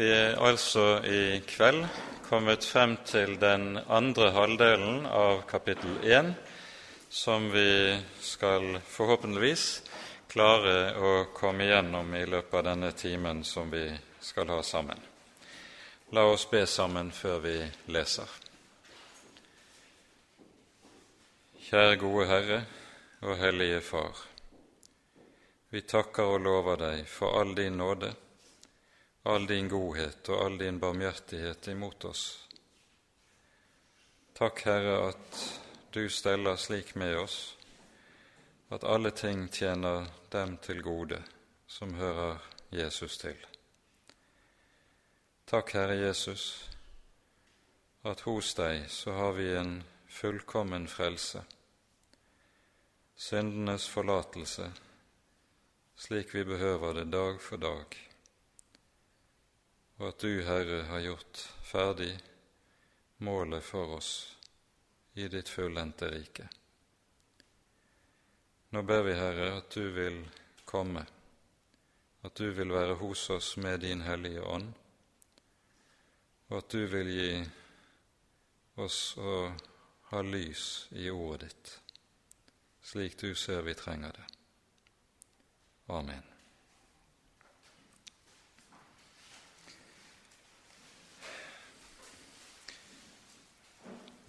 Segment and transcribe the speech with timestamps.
[0.00, 1.82] Vi er altså i kveld
[2.24, 6.30] kommet frem til den andre halvdelen av kapittel 1,
[7.12, 9.64] som vi skal forhåpentligvis
[10.32, 13.82] klare å komme igjennom i løpet av denne timen som vi
[14.24, 15.04] skal ha sammen.
[16.16, 17.54] La oss be sammen før vi
[17.92, 18.32] leser.
[21.68, 22.62] Kjære gode Herre
[23.20, 24.24] og Hellige Far.
[25.68, 28.14] Vi takker og lover deg for all din nåde
[29.22, 32.48] all din godhet og all din barmhjertighet imot oss.
[34.34, 35.40] Takk, Herre, at
[35.92, 37.56] du steller slik med oss
[38.70, 41.20] at alle ting tjener dem til gode
[41.66, 42.38] som hører
[42.72, 43.36] Jesus til.
[45.46, 46.70] Takk, Herre Jesus,
[48.06, 51.42] at hos deg så har vi en fullkommen frelse,
[53.16, 54.70] syndenes forlatelse,
[55.96, 57.98] slik vi behøver det dag for dag
[60.00, 62.14] og at du, Herre, har gjort ferdig
[63.20, 64.12] målet for oss
[65.20, 66.46] i ditt fullendte rike.
[68.72, 70.22] Nå ber vi, Herre, at du vil
[70.64, 71.04] komme,
[72.24, 74.72] at du vil være hos oss med din Hellige Ånd,
[76.48, 77.30] og at du vil gi
[78.80, 79.36] oss å
[80.14, 80.64] ha lys
[80.96, 81.76] i ordet ditt,
[82.80, 84.26] slik du ser vi trenger det.
[85.92, 86.29] Amen.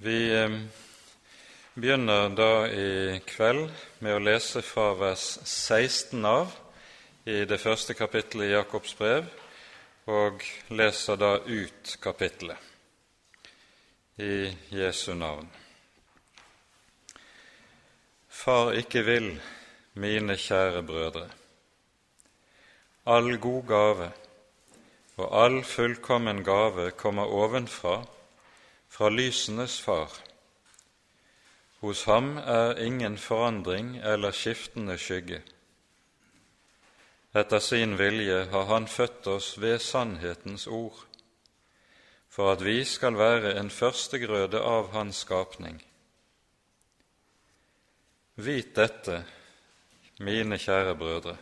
[0.03, 0.49] Vi eh,
[1.73, 3.69] begynner da i kveld
[4.01, 6.49] med å lese fra vers 16 av
[7.29, 9.27] i det første kapittelet i Jakobs brev,
[10.09, 10.41] og
[10.73, 12.57] leser da ut kapittelet
[14.17, 15.45] i Jesu navn.
[18.25, 19.29] Far ikke vil,
[20.01, 21.27] mine kjære brødre,
[23.05, 24.09] all god gave
[25.19, 27.99] og all fullkommen gave kommer ovenfra,
[28.91, 30.11] fra lysenes far.
[31.79, 35.39] Hos ham er ingen forandring eller skiftende skygge.
[37.31, 41.05] Etter sin vilje har Han født oss ved sannhetens ord,
[42.27, 45.79] for at vi skal være en førstegrøde av Hans skapning.
[48.35, 49.23] Vit dette,
[50.19, 51.37] mine kjære brødre.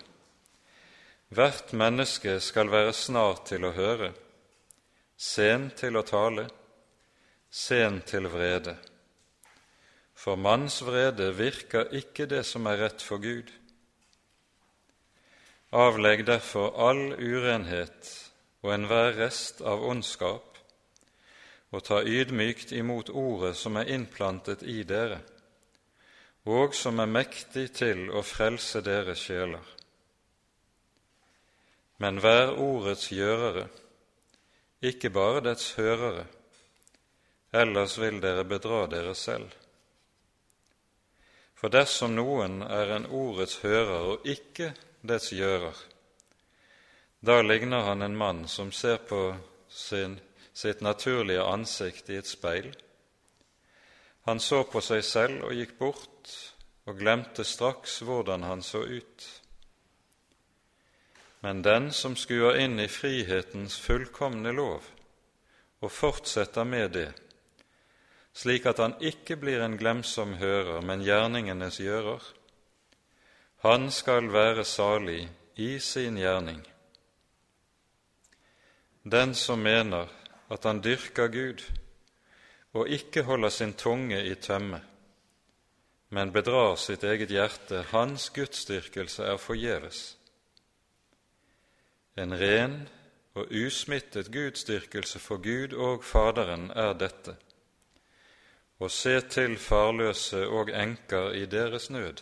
[1.33, 4.13] Hvert menneske skal være snart til å høre,
[5.17, 6.47] sen til å tale,
[7.49, 8.75] sen til vrede.
[10.13, 13.49] For manns vrede virker ikke det som er rett for Gud.
[15.71, 18.09] Avlegg derfor all urenhet
[18.61, 20.57] og enhver rest av ondskap,
[21.71, 25.21] og ta ydmykt imot ordet som er innplantet i dere,
[26.49, 29.63] og som er mektig til å frelse deres sjeler.
[32.01, 33.67] Men vær ordets gjørere,
[34.81, 36.25] ikke bare dets hørere,
[37.51, 39.53] ellers vil dere bedra dere selv.
[41.59, 44.71] For dersom noen er en ordets hører og ikke
[45.01, 45.75] dets gjører,
[47.19, 49.35] da ligner han en mann som ser på
[49.67, 50.19] sin,
[50.53, 52.69] sitt naturlige ansikt i et speil.
[54.23, 56.31] Han så på seg selv og gikk bort
[56.87, 59.27] og glemte straks hvordan han så ut.
[61.43, 64.87] Men den som skuer inn i frihetens fullkomne lov
[65.79, 67.09] og fortsetter med det,
[68.33, 72.23] slik at han ikke blir en glemsom hører, men gjerningenes gjører.
[73.65, 75.29] Han skal være salig
[75.59, 76.61] i sin gjerning.
[79.03, 80.07] Den som mener
[80.49, 81.63] at han dyrker Gud
[82.73, 84.81] og ikke holder sin tunge i tømme,
[86.09, 90.17] men bedrar sitt eget hjerte, hans gudsdyrkelse er forgjeves.
[92.17, 92.79] En ren
[93.33, 97.35] og usmittet gudsdyrkelse for Gud og Faderen er dette
[98.79, 102.21] og se til farløse og enker i deres nød,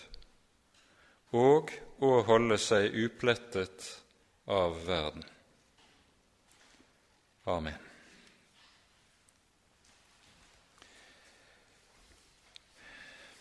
[1.38, 3.90] og å holde seg uplettet
[4.48, 5.26] av verden.
[7.48, 7.84] Amen.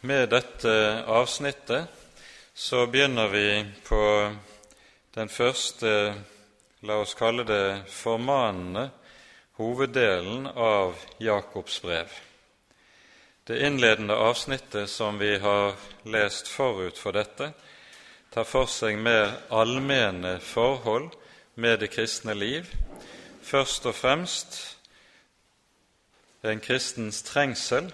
[0.07, 0.73] Med dette
[1.11, 1.89] avsnittet
[2.55, 3.49] så begynner vi
[3.89, 4.03] på
[5.17, 5.91] den første,
[6.87, 8.91] la oss kalle det formanende,
[9.59, 12.13] hoveddelen av Jakobs brev.
[13.47, 17.53] Det innledende avsnittet som vi har lest forut for dette,
[18.35, 21.13] tar for seg mer allmenne forhold
[21.55, 22.67] med det kristne liv,
[23.47, 24.59] først og fremst
[26.43, 27.93] en kristens trengsel,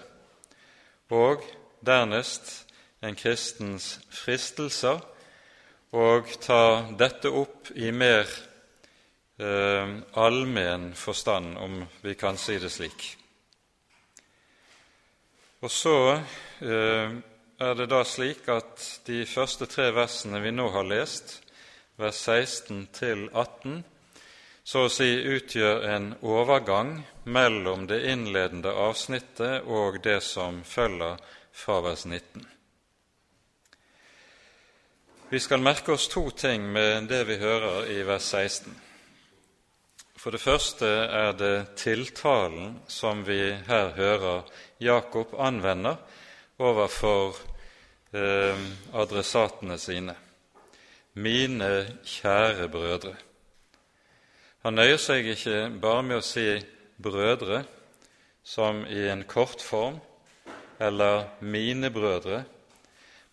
[1.13, 1.45] og
[1.85, 2.65] dernest
[3.05, 5.05] en kristens fristelser,
[5.93, 8.25] og tar dette opp i mer
[9.37, 13.13] eh, allmenn forstand, om vi kan si det slik.
[15.63, 15.97] Og så
[16.59, 17.13] eh,
[17.63, 21.37] er det da slik at de første tre versene vi nå har lest,
[21.95, 23.77] vers 16 til 18,
[24.63, 31.21] så å si utgjør en overgang mellom det innledende avsnittet og det som følger
[31.55, 32.43] fra vers 19.
[35.31, 38.75] Vi skal merke oss to ting med det vi hører i vers 16.
[40.23, 44.45] For det første er det tiltalen som vi her hører
[44.79, 45.97] Jakob anvender
[46.63, 47.35] overfor
[48.15, 48.61] eh,
[48.95, 50.15] adressatene sine.
[51.19, 53.11] Mine kjære brødre.
[54.63, 56.47] Han nøyer seg ikke bare med å si
[57.03, 57.65] brødre,
[58.47, 59.99] som i en kort form,
[60.79, 62.45] eller mine brødre,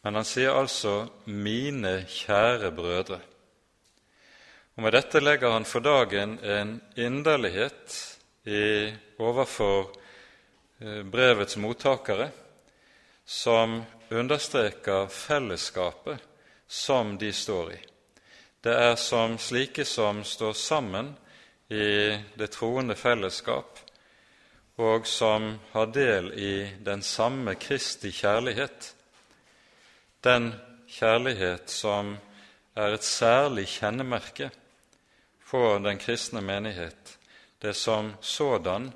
[0.02, 3.22] men han sier altså mine kjære brødre.
[4.76, 7.96] Og Med dette legger han for dagen en inderlighet
[8.44, 9.90] i, overfor
[10.80, 12.30] eh, brevets mottakere
[13.24, 16.18] som understreker fellesskapet
[16.66, 17.80] som de står i.
[18.60, 21.12] Det er som slike som står sammen
[21.68, 23.78] i det troende fellesskap,
[24.76, 28.94] og som har del i den samme Kristi kjærlighet,
[30.20, 30.52] den
[30.88, 32.16] kjærlighet som
[32.76, 34.50] er et særlig kjennemerke
[35.50, 37.18] for den kristne menighet,
[37.62, 38.92] det som sådan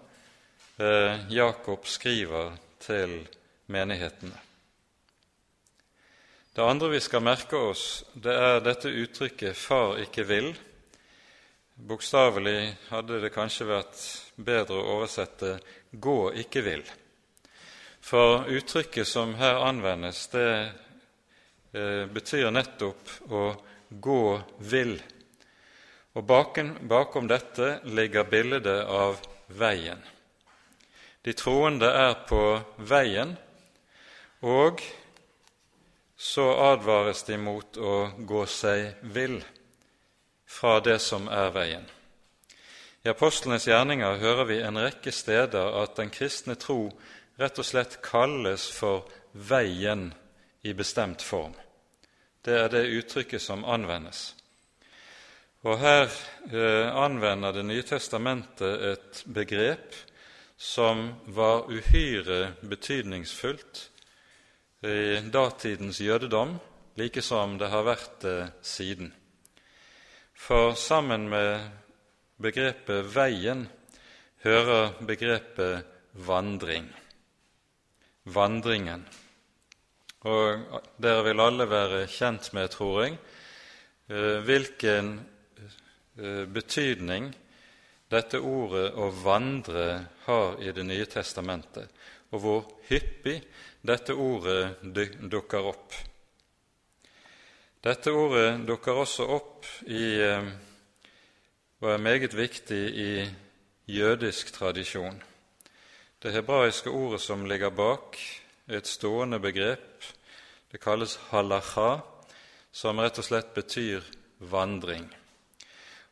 [0.78, 3.28] eh, Jakob skriver til
[3.66, 4.38] menighetene.
[6.54, 10.54] Det andre vi skal merke oss, det er dette uttrykket 'far ikke vil'.
[11.74, 14.02] Bokstavelig hadde det kanskje vært
[14.36, 15.58] bedre å oversette
[15.90, 16.92] 'gå ikke vil'.
[18.00, 20.72] For uttrykket som her anvendes, det
[22.14, 23.44] betyr nettopp å
[23.90, 24.24] gå
[24.58, 24.96] vill.
[26.14, 29.18] Og baken, bakom dette ligger bildet av
[29.50, 29.98] veien.
[31.24, 32.42] De troende er på
[32.78, 33.34] veien,
[34.44, 34.82] og
[36.16, 37.96] så advares de mot å
[38.28, 39.40] gå seg vill
[40.46, 41.86] fra det som er veien.
[43.04, 46.86] I apostlenes gjerninger hører vi en rekke steder at den kristne tro
[47.40, 50.12] rett og slett kalles for veien
[50.62, 51.52] i bestemt form.
[52.44, 54.34] Det er det uttrykket som anvendes.
[55.64, 56.10] Og Her
[56.52, 59.96] eh, anvender Det nye testamentet et begrep
[60.56, 63.88] som var uhyre betydningsfullt
[64.84, 66.58] i datidens jødedom,
[67.00, 69.08] like som det har vært det siden.
[70.34, 71.64] For sammen med
[72.36, 73.66] begrepet 'veien'
[74.44, 76.92] hører begrepet 'vandring'.
[78.24, 79.08] Vandringen.
[80.24, 83.16] Og dere vil alle være kjent med, tror jeg,
[84.08, 85.18] eh, hvilken
[86.16, 87.28] eh, betydning
[88.08, 91.88] dette ordet 'å vandre' har i Det nye testamentet,
[92.32, 93.42] og hvor hyppig
[93.82, 94.76] dette ordet
[95.30, 95.92] dukker opp.
[97.84, 100.52] Dette ordet dukker også opp i, eh,
[101.80, 103.30] og er meget viktig i
[103.86, 105.22] jødisk tradisjon.
[106.22, 108.16] Det hebraiske ordet som ligger bak,
[108.68, 110.04] et stående begrep.
[110.70, 112.00] Det kalles halacha,
[112.72, 114.02] som rett og slett betyr
[114.38, 115.06] vandring.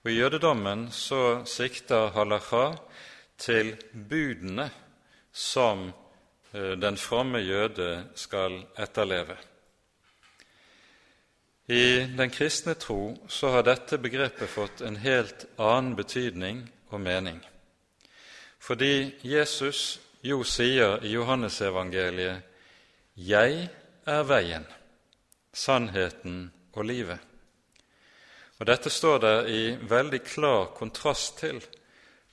[0.05, 2.77] Og I jødedommen så sikter halacha
[3.39, 4.71] til budene
[5.33, 5.91] som
[6.53, 9.37] Eh, den fromme jøde skal etterleve.
[11.69, 17.41] I den kristne tro så har dette begrepet fått en helt annen betydning og mening.
[18.59, 22.43] Fordi Jesus jo sier i Johannesevangeliet
[23.15, 23.69] 'Jeg
[24.07, 24.67] er veien,
[25.53, 27.19] sannheten og livet'.
[28.61, 31.61] Og Dette står der i veldig klar kontrast til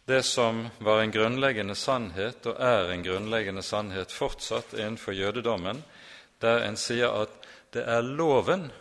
[0.07, 5.83] det som var en grunnleggende sannhet, og er en grunnleggende sannhet fortsatt innenfor jødedommen,
[6.41, 7.29] der en sier at
[7.73, 8.71] det er loven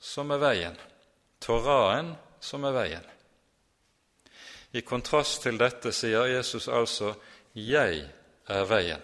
[0.00, 0.76] som er veien,
[1.40, 3.04] Toraen som er veien.
[4.72, 7.14] I kontrast til dette sier Jesus altså
[7.54, 8.19] 'Jeg
[8.50, 9.02] er veien,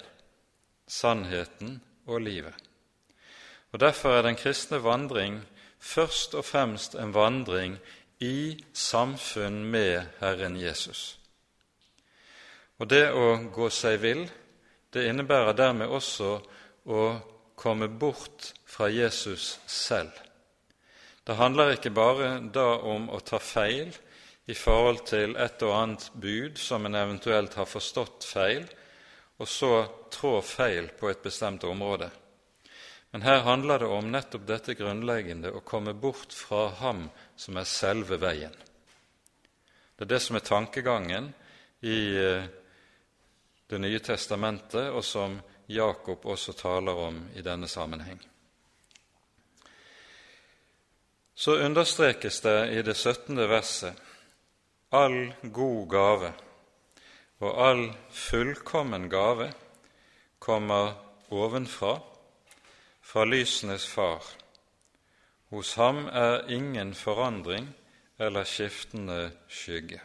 [0.87, 2.63] sannheten og livet'.
[3.73, 5.41] Og Derfor er den kristne vandring
[5.79, 7.79] først og fremst en vandring
[8.21, 11.19] i samfunn med Herren Jesus.
[12.79, 14.27] Og det å gå seg vill,
[14.93, 16.39] det innebærer dermed også
[16.85, 17.03] å
[17.57, 20.13] komme bort fra Jesus selv.
[21.27, 23.91] Det handler ikke bare da om å ta feil
[24.47, 28.69] i forhold til et og annet bud som en eventuelt har forstått feil,
[29.37, 29.73] og så
[30.11, 32.11] trå feil på et bestemt område.
[33.11, 37.69] Men her handler det om nettopp dette grunnleggende å komme bort fra ham som er
[37.69, 38.55] selve veien.
[39.97, 41.33] Det er det som er tankegangen
[41.81, 42.45] i eh,
[43.67, 48.21] Det nye testamentet, og som Jakob også taler om i denne sammenheng.
[51.35, 53.49] Så understrekes det i det 17.
[53.49, 53.99] verset
[54.95, 56.33] all god gave
[57.41, 59.51] og all fullkommen gave
[60.39, 60.95] kommer
[61.31, 61.99] ovenfra,
[63.03, 64.25] fra lysenes far.
[65.51, 67.69] Hos ham er ingen forandring
[68.19, 70.01] eller skiftende skygge.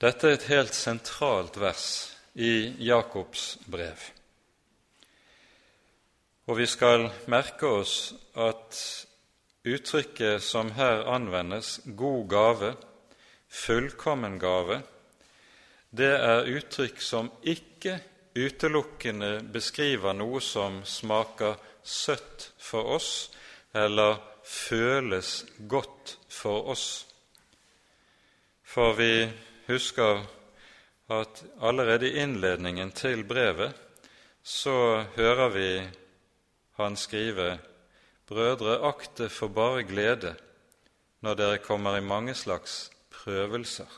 [0.00, 1.88] Dette er et helt sentralt vers
[2.34, 4.02] i Jakobs brev.
[6.46, 8.76] Og vi skal merke oss at
[9.66, 12.74] uttrykket som her anvendes, god gave,
[13.56, 14.82] fullkommen gave,
[15.96, 17.98] det er uttrykk som ikke
[18.36, 23.10] utelukkende beskriver noe som smaker søtt for oss,
[23.72, 27.06] eller føles godt for oss.
[28.66, 29.28] For vi
[29.70, 30.26] husker
[31.08, 33.72] at allerede i innledningen til brevet
[34.42, 35.70] så hører vi
[36.76, 37.56] han skrive
[38.26, 40.32] Brødre, akte for bare glede
[41.22, 42.88] når dere kommer i mange slags
[43.26, 43.90] prøvelser.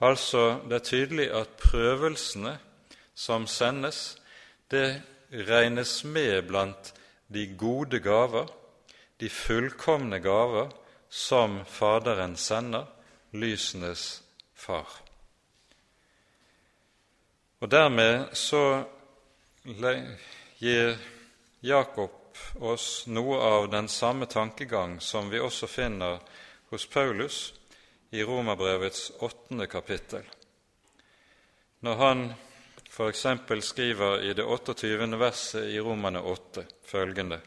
[0.00, 2.58] Altså, det er tydelig at prøvelsene
[3.14, 4.18] som sendes,
[4.70, 5.02] det
[5.48, 6.92] regnes med blant
[7.32, 8.46] de gode gaver,
[9.20, 10.70] de fullkomne gaver,
[11.08, 12.84] som Faderen sender,
[13.32, 14.22] lysenes
[14.54, 15.00] far.
[17.60, 18.84] Og dermed så
[20.60, 20.98] gir
[21.64, 26.20] Jakob oss noe av den samme tankegang som vi også finner
[26.70, 27.54] hos Paulus
[28.10, 30.22] i Romerbrevets åttende kapittel.
[31.80, 32.32] Når han
[32.90, 33.26] f.eks.
[33.60, 35.18] skriver i det 28.
[35.18, 37.40] verset i Romane 8 følgende,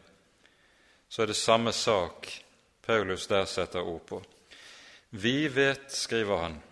[1.08, 2.28] så er det samme sak
[2.82, 4.22] Paulus der setter ord på.
[5.10, 6.62] Vi vet, skriver han,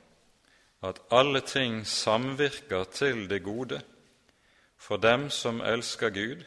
[0.82, 3.82] at alle ting samvirker til det gode
[4.80, 6.44] for dem som elsker Gud,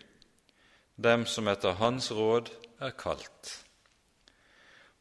[0.98, 2.50] dem som etter Hans råd
[2.82, 3.60] er kalt.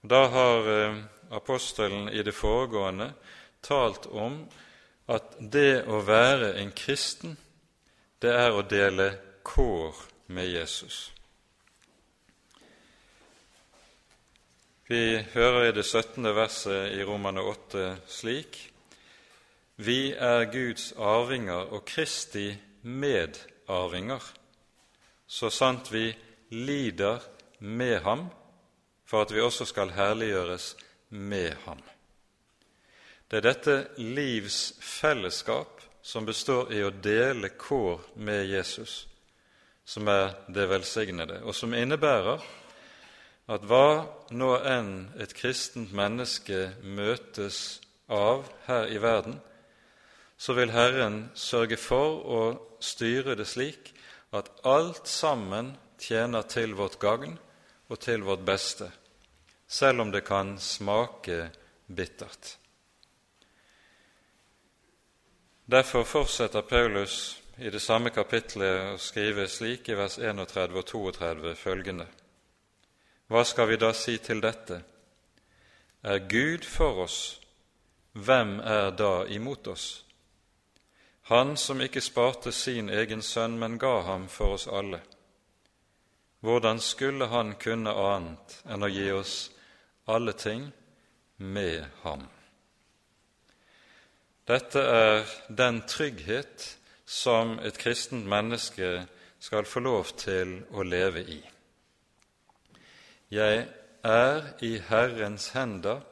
[0.03, 0.97] Da har eh,
[1.31, 3.13] apostelen i det foregående
[3.63, 4.41] talt om
[5.07, 7.37] at det å være en kristen,
[8.19, 9.13] det er å dele
[9.47, 9.95] kår
[10.35, 11.13] med Jesus.
[14.91, 16.27] Vi hører i det 17.
[16.35, 18.59] verset i Romane 8 slik
[19.77, 22.51] Vi er Guds arvinger og Kristi
[22.83, 24.23] medarvinger,
[25.27, 26.11] så sant vi
[26.51, 27.23] lider
[27.59, 28.27] med ham,
[29.13, 30.71] for at vi også skal herliggjøres
[31.11, 31.81] med ham.
[33.29, 39.03] Det er dette livs fellesskap som består i å dele kår med Jesus,
[39.85, 42.41] som er det velsignede, og som innebærer
[43.53, 44.91] at hva nå enn
[45.21, 49.37] et kristent menneske møtes av her i verden,
[50.41, 52.43] så vil Herren sørge for å
[52.81, 53.93] styre det slik
[54.33, 57.37] at alt sammen tjener til vårt gagn
[57.93, 58.89] og til vårt beste,
[59.73, 61.51] selv om det kan smake
[61.87, 62.59] bittert.
[65.65, 71.55] Derfor fortsetter Paulus i det samme kapitlet å skrive slik i vers 31 og 32
[71.57, 72.07] følgende.:
[73.33, 74.83] Hva skal vi da si til dette?
[76.03, 77.41] Er Gud for oss,
[78.13, 80.05] hvem er da imot oss?
[81.33, 85.01] Han som ikke sparte sin egen sønn, men ga ham for oss alle.
[86.41, 89.51] Hvordan skulle han kunne annet enn å gi oss
[90.07, 90.71] alle ting
[91.37, 92.27] med ham?
[94.49, 96.67] Dette er den trygghet
[97.07, 99.07] som et kristent menneske
[99.43, 101.41] skal få lov til å leve i.
[103.33, 103.67] Jeg
[104.03, 106.03] er i Herrens hender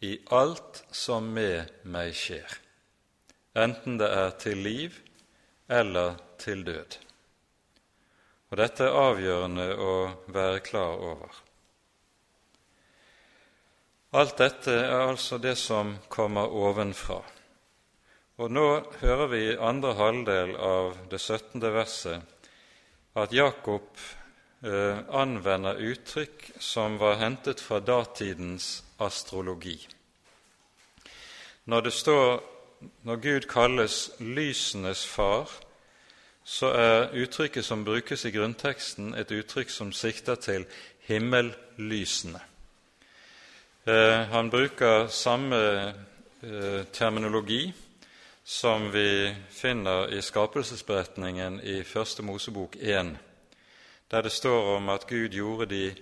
[0.00, 2.60] i alt som med meg skjer
[3.54, 4.98] enten det er til liv
[5.70, 6.98] eller til død.
[8.50, 9.94] Og dette er avgjørende å
[10.34, 11.43] være klar over.
[14.14, 17.16] Alt dette er altså det som kommer ovenfra.
[18.38, 18.66] Og nå
[19.00, 21.58] hører vi i andre halvdel av det 17.
[21.74, 22.22] verset
[23.18, 23.90] at Jakob
[24.62, 29.80] eh, anvender uttrykk som var hentet fra datidens astrologi.
[31.66, 32.30] Når det står
[33.02, 35.50] når Gud kalles lysenes far,
[36.44, 40.66] så er uttrykket som brukes i grunnteksten, et uttrykk som sikter til
[41.08, 42.53] himmellysene.
[43.86, 45.94] Eh, han bruker samme
[46.40, 47.72] eh, terminologi
[48.44, 53.10] som vi finner i skapelsesberetningen i Første Mosebok 1,
[54.08, 55.94] der det står om at Gud gjorde de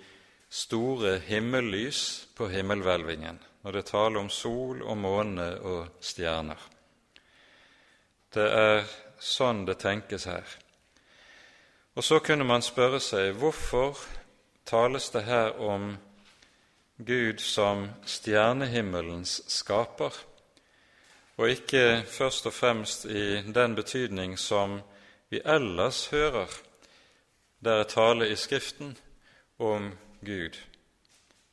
[0.49, 6.62] store himmellys på himmelhvelvingen, når det taler om sol og måne og stjerner.
[8.35, 8.87] Det er
[9.19, 10.47] sånn det tenkes her.
[11.99, 13.99] Og så kunne man spørre seg hvorfor
[14.71, 15.97] tales det her om
[17.06, 20.12] Gud som stjernehimmelens skaper,
[21.37, 24.80] og ikke først og fremst i den betydning som
[25.30, 26.47] vi ellers hører
[27.64, 28.97] der er tale i Skriften
[29.59, 30.59] om Gud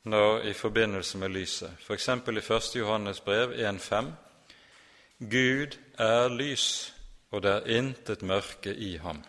[0.04, 1.70] når i forbindelse med lyset.
[1.80, 2.08] F.eks.
[2.08, 2.76] i 1.
[2.76, 4.06] Johannes brev 1,5.:
[5.18, 6.94] Gud er lys,
[7.30, 9.24] og det er intet mørke i ham.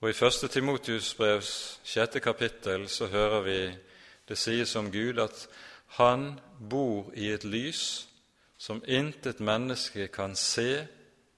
[0.00, 0.50] Og i 1.
[0.50, 3.74] Timotius brevs sjette kapittel så hører vi
[4.28, 5.46] det sies om Gud at
[5.98, 8.08] han bor i et lys
[8.58, 10.86] som intet menneske kan se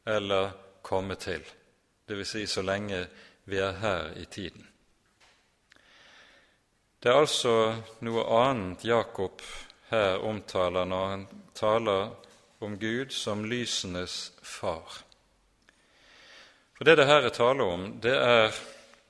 [0.06, 0.50] eller
[0.82, 1.44] komme til,
[2.08, 2.28] dvs.
[2.28, 3.04] Si så lenge
[3.44, 4.66] vi er her i tiden.
[7.00, 7.52] Det er altså
[8.04, 9.42] noe annet Jakob
[9.90, 11.22] her omtaler når han
[11.56, 12.10] taler
[12.60, 15.00] om Gud som lysenes far.
[16.76, 18.52] For det det her er tale om, det er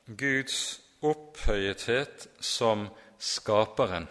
[0.07, 2.89] Guds opphøyethet som
[3.21, 4.09] skaperen.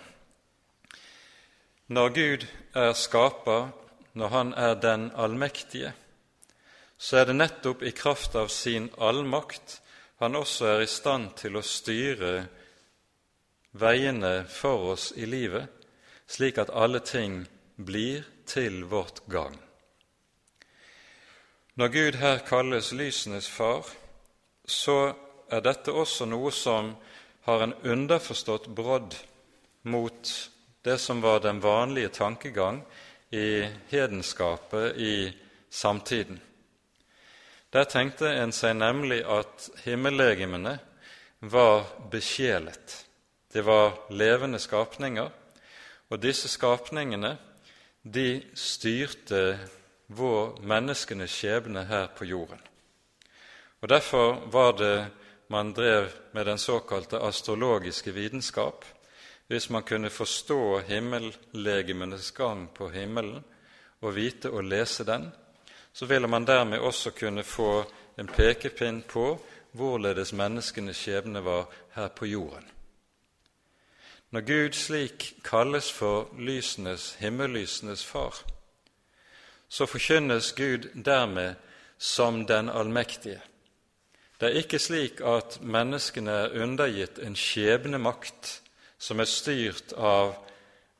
[1.89, 2.46] Når Gud
[2.78, 3.72] er skaper,
[4.13, 5.94] når Han er den allmektige,
[6.98, 9.80] så er det nettopp i kraft av sin allmakt
[10.20, 12.34] han også er i stand til å styre
[13.80, 15.70] veiene for oss i livet,
[16.28, 17.46] slik at alle ting
[17.78, 19.56] blir til vårt gagn.
[21.80, 23.88] Når Gud her kalles lysenes far,
[24.68, 25.13] så
[25.48, 26.92] er dette også noe som
[27.48, 29.15] har en underforstått brodd
[29.81, 32.81] mot det som var den vanlige tankegang
[33.29, 35.34] i hedenskapet i
[35.69, 36.39] samtiden.
[37.69, 40.79] Der tenkte en seg nemlig at himmellegemene
[41.39, 43.05] var besjelet.
[43.53, 45.29] Det var levende skapninger,
[46.10, 47.36] og disse skapningene
[48.01, 49.60] de styrte
[50.08, 52.62] vår menneskenes skjebne her på jorden.
[53.82, 55.08] Og Derfor var det
[55.49, 58.85] man drev med den såkalte astrologiske vitenskap,
[59.47, 63.43] hvis man kunne forstå himmellegemenes gang på himmelen
[64.01, 65.31] og vite og lese den,
[65.93, 67.83] så ville man dermed også kunne få
[68.17, 69.39] en pekepinn på
[69.71, 72.69] hvorledes menneskenes skjebne var her på jorden.
[74.31, 78.35] Når Gud slik kalles for lysenes, himmellysenes far,
[79.69, 81.55] så forkynnes Gud dermed
[81.97, 83.41] som den allmektige.
[84.39, 88.62] Det er ikke slik at menneskene er undergitt en skjebnemakt
[88.99, 90.38] som er styrt av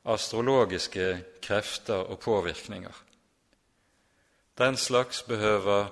[0.04, 1.06] astrologiske
[1.40, 2.92] krefter og påvirkninger.
[4.60, 5.88] Den slags behøver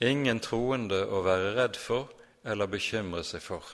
[0.00, 2.12] ingen troende å være redd for
[2.44, 3.64] eller bekymre seg for.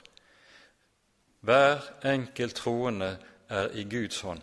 [1.43, 3.17] Hver enkelt troende
[3.49, 4.41] er i Guds hånd.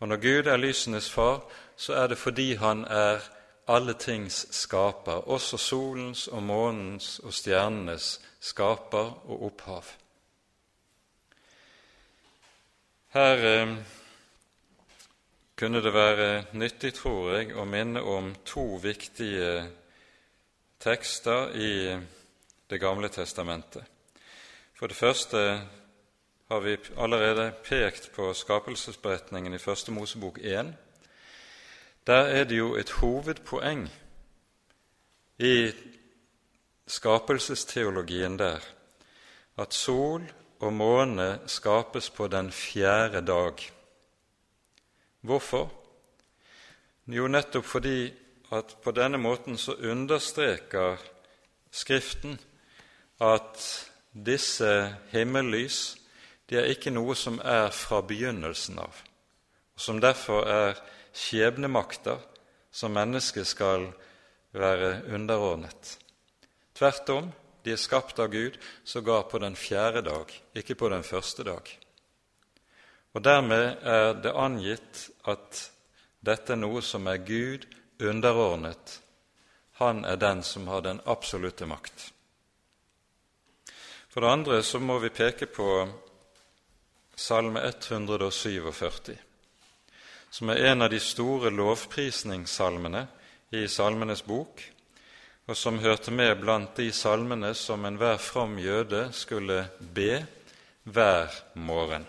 [0.00, 1.44] Og når Gud er lysenes far,
[1.76, 3.22] så er det fordi Han er
[3.68, 9.84] alle tings skaper, også solens og månens og stjernenes skaper og opphav.
[13.16, 13.76] Her eh,
[15.56, 19.64] kunne det være nyttig, tror jeg, å minne om to viktige
[20.80, 21.72] tekster i
[22.66, 23.84] Det gamle testamentet.
[24.74, 25.38] For det første
[26.48, 30.74] har vi allerede pekt på skapelsesberetningen i Første Mosebok 1.
[32.06, 33.88] Der er det jo et hovedpoeng
[35.38, 35.72] i
[36.86, 38.60] skapelsesteologien der
[39.58, 40.22] at sol
[40.60, 43.54] og måne skapes på den fjerde dag.
[45.20, 45.72] Hvorfor?
[47.06, 48.12] Jo, nettopp fordi
[48.52, 50.96] at på denne måten så understreker
[51.70, 52.40] Skriften
[53.20, 53.90] at
[54.26, 55.96] disse himmellys
[56.50, 58.94] de er ikke noe som er fra begynnelsen av,
[59.74, 60.78] og som derfor er
[61.16, 62.20] skjebnemakter
[62.70, 63.88] som mennesket skal
[64.56, 65.96] være underordnet.
[66.76, 67.30] Tvert om,
[67.64, 71.72] de er skapt av Gud sågar på den fjerde dag, ikke på den første dag.
[73.16, 75.62] Og Dermed er det angitt at
[76.20, 77.64] dette er noe som er Gud
[77.98, 78.98] underordnet.
[79.80, 82.10] Han er den som har den absolutte makt.
[84.12, 85.70] For det andre så må vi peke på
[87.16, 89.16] Salme 147,
[90.30, 93.06] som er en av de store lovprisningssalmene
[93.56, 94.62] i Salmenes bok,
[95.46, 100.24] og som hørte med blant de salmene som enhver from jøde skulle be
[100.84, 102.06] hver morgen.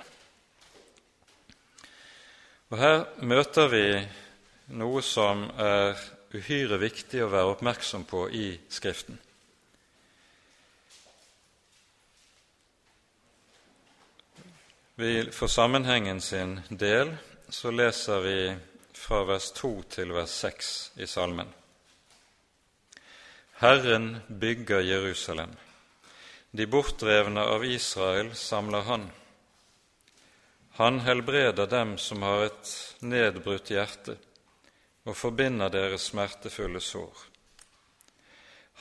[2.69, 3.85] Og Her møter vi
[4.75, 5.95] noe som er
[6.33, 9.21] uhyre viktig å være oppmerksom på i Skriften.
[14.97, 17.11] vi for sammenhengen sin del
[17.49, 18.39] så leser vi
[18.93, 21.47] fra vers 2 til vers 6 i salmen.
[23.61, 25.53] Herren bygger Jerusalem.
[26.51, 29.09] De bortdrevne av Israel samler Han.
[30.77, 34.17] Han helbreder dem som har et nedbrutt hjerte,
[35.07, 37.25] og forbinder deres smertefulle sår.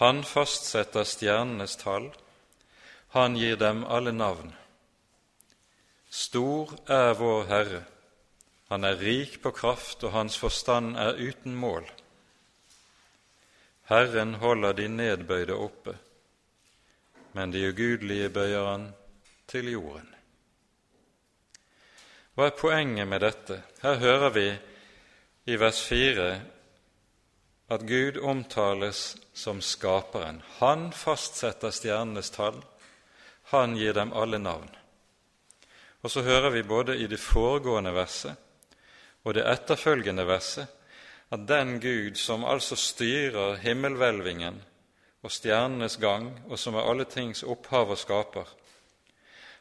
[0.02, 2.11] Han fastsetter stjernenes tall,
[3.16, 4.52] han gir dem alle navn.
[6.11, 7.85] Stor er vår Herre,
[8.68, 11.87] han er rik på kraft, og hans forstand er uten mål.
[13.87, 15.94] Herren holder de nedbøyde oppe,
[17.33, 18.88] men de ugudelige bøyer han
[19.46, 20.09] til jorden.
[22.35, 23.61] Hva er poenget med dette?
[23.83, 24.48] Her hører vi
[25.46, 26.26] i vers 4
[27.70, 30.42] at Gud omtales som skaperen.
[30.59, 32.59] Han fastsetter stjernenes tall.
[33.55, 34.68] Han gir dem alle navn.
[36.02, 38.37] Og så hører vi både i det foregående verset
[39.27, 40.71] og det etterfølgende verset
[41.35, 44.61] at den Gud som altså styrer himmelhvelvingen
[45.23, 48.47] og stjernenes gang, og som er alle tings opphav og skaper,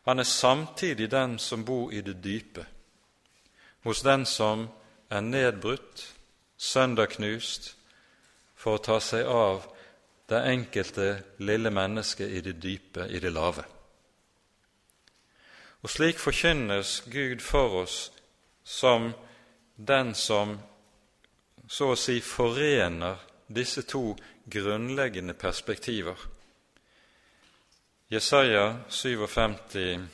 [0.05, 2.65] han er samtidig den som bor i det dype,
[3.83, 4.67] hos den som
[5.09, 6.13] er nedbrutt,
[6.57, 7.73] sønderknust,
[8.55, 9.65] for å ta seg av
[10.29, 11.09] det enkelte
[11.41, 13.65] lille mennesket i det dype, i det lave.
[15.81, 18.11] Og slik forkynnes Gud for oss
[18.63, 19.13] som
[19.75, 20.57] den som
[21.67, 26.17] så å si forener disse to grunnleggende perspektiver.
[28.07, 30.07] Jesaja 57,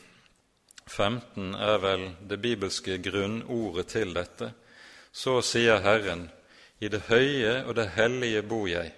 [0.87, 4.53] 15 er vel det bibelske grunnordet til dette.
[5.11, 6.29] Så sier Herren,
[6.79, 8.93] i det høye og det hellige bor jeg,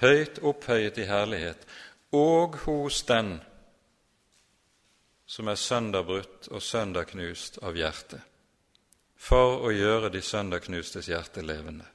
[0.00, 1.66] høyt opphøyet i herlighet,
[2.12, 3.36] og hos den
[5.28, 8.20] som er sønderbrutt og sønderknust av hjertet,
[9.22, 11.86] for å gjøre de sønderknustes hjerte levende.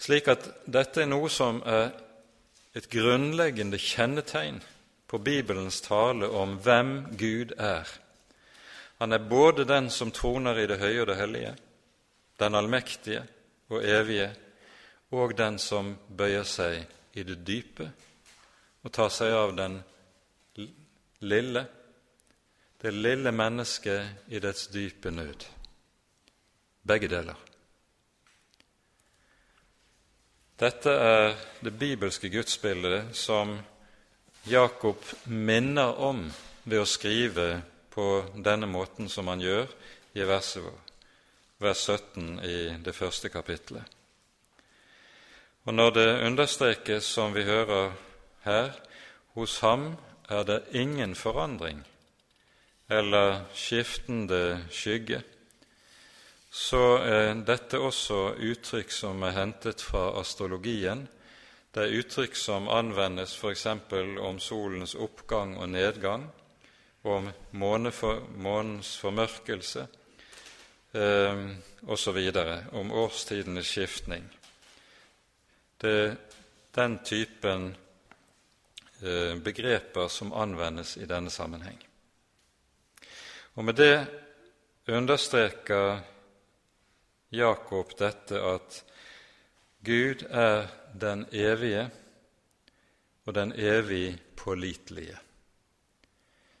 [0.00, 1.90] Slik at dette er noe som er
[2.76, 4.60] et grunnleggende kjennetegn
[5.10, 7.88] på Bibelens tale om hvem Gud er.
[9.02, 11.52] Han er både den som troner i det høye og det hellige,
[12.38, 13.24] den allmektige
[13.74, 14.30] og evige,
[15.10, 16.84] og den som bøyer seg
[17.18, 17.90] i det dype
[18.84, 19.80] og tar seg av den
[21.26, 21.66] lille,
[22.80, 25.44] det lille mennesket i dets dype nød.
[26.82, 27.36] Begge deler.
[30.60, 33.58] Dette er det bibelske gudsbildet som
[34.48, 36.24] Jakob minner om
[36.64, 37.60] ved å skrive
[37.92, 39.68] på denne måten som han gjør
[40.16, 40.64] i verset,
[41.60, 43.84] vers 17 i det første kapitlet.
[45.68, 47.92] Og når det understrekes, som vi hører
[48.48, 48.72] her,
[49.36, 49.92] hos ham
[50.32, 51.84] er det ingen forandring
[52.90, 55.22] eller skiftende skygge,
[56.50, 61.04] så er dette også uttrykk som er hentet fra astrologien.
[61.70, 63.66] Det er uttrykk som anvendes f.eks.
[64.18, 66.26] om solens oppgang og nedgang,
[67.06, 69.86] om månens formørkelse
[70.92, 71.44] eh,
[71.86, 72.18] osv.,
[72.72, 74.26] om årstidenes skiftning.
[75.80, 76.16] Det er
[76.74, 77.70] den typen
[79.02, 81.78] eh, begreper som anvendes i denne sammenheng.
[83.60, 84.06] Og Med det
[84.88, 85.98] understreker
[87.28, 88.78] Jakob dette at
[89.84, 91.82] Gud er den evige
[93.26, 95.18] og den evig pålitelige.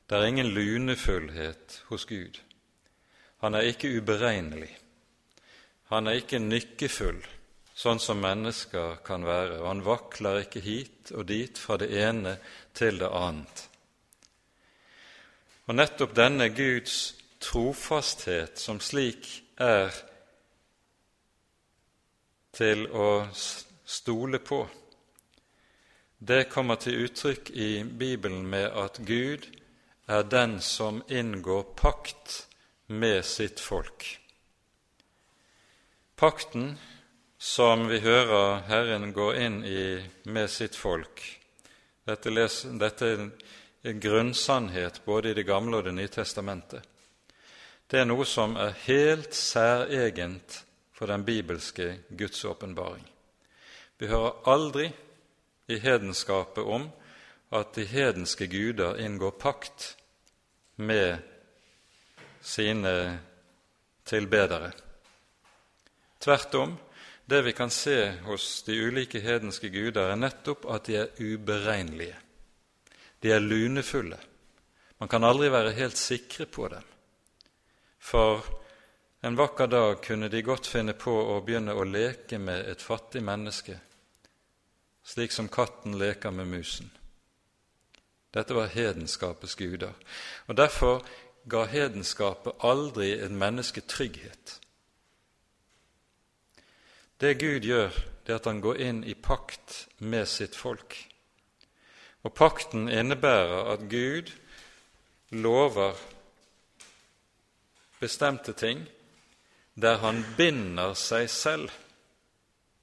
[0.04, 2.36] Det er ingen lunefullhet hos Gud.
[3.40, 4.76] Han er ikke uberegnelig.
[5.88, 7.24] Han er ikke nykkefull,
[7.72, 12.36] sånn som mennesker kan være, og han vakler ikke hit og dit fra det ene
[12.76, 13.69] til det annet.
[15.70, 16.94] Og nettopp denne Guds
[17.38, 19.92] trofasthet, som slik er
[22.58, 23.28] til å
[23.86, 24.64] stole på.
[26.18, 29.46] Det kommer til uttrykk i Bibelen med at Gud
[30.10, 32.48] er den som inngår pakt
[32.90, 34.08] med sitt folk.
[36.18, 36.72] Pakten
[37.38, 39.86] som vi hører Herren gå inn i
[40.26, 41.22] med sitt folk,
[42.10, 43.14] dette, les, dette
[43.82, 46.82] grunnsannhet både i Det gamle og Det nye testamentet.
[47.90, 50.60] Det er noe som er helt særegent
[50.94, 53.06] for den bibelske Guds åpenbaring.
[53.98, 54.90] Vi hører aldri
[55.68, 56.90] i hedenskapet om
[57.52, 59.96] at de hedenske guder inngår pakt
[60.76, 61.18] med
[62.40, 63.18] sine
[64.04, 64.70] tilbedere.
[66.20, 66.78] Tvert om,
[67.26, 72.16] det vi kan se hos de ulike hedenske guder, er nettopp at de er uberegnelige.
[73.20, 74.18] De er lunefulle,
[75.00, 76.84] Man kan aldri være helt sikre på dem,
[77.98, 78.44] for
[79.24, 83.22] en vakker dag kunne de godt finne på å begynne å leke med et fattig
[83.24, 83.78] menneske,
[85.04, 86.90] slik som katten leker med musen.
[88.30, 89.96] Dette var hedenskapets guder,
[90.46, 91.00] og derfor
[91.48, 94.60] ga hedenskapet aldri et menneske trygghet.
[97.20, 97.92] Det Gud gjør,
[98.24, 101.09] det er at han går inn i pakt med sitt folk.
[102.24, 104.32] Og pakten innebærer at Gud
[105.30, 105.96] lover
[108.00, 108.84] bestemte ting
[109.80, 111.70] der han binder seg selv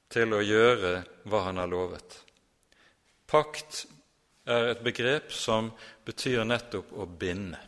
[0.09, 2.21] til å gjøre hva han har lovet.
[3.27, 3.85] Pakt
[4.47, 5.73] er et begrep som
[6.07, 7.59] betyr nettopp å binde.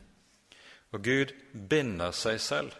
[0.95, 2.73] Og Gud binder seg selv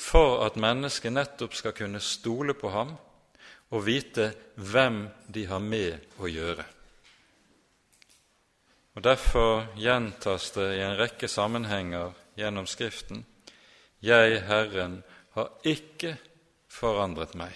[0.00, 2.92] for at mennesket nettopp skal kunne stole på ham
[3.70, 6.64] og vite hvem de har med å gjøre.
[8.94, 13.24] Og Derfor gjentas det i en rekke sammenhenger gjennom Skriften
[14.02, 15.02] Jeg, Herren,
[15.36, 16.16] har ikke
[16.68, 17.52] forandret meg.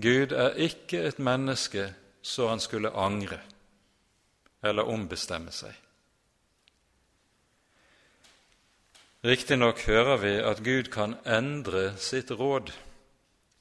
[0.00, 1.88] Gud er ikke et menneske
[2.22, 3.40] så han skulle angre
[4.62, 5.72] eller ombestemme seg.
[9.24, 12.70] Riktignok hører vi at Gud kan endre sitt råd,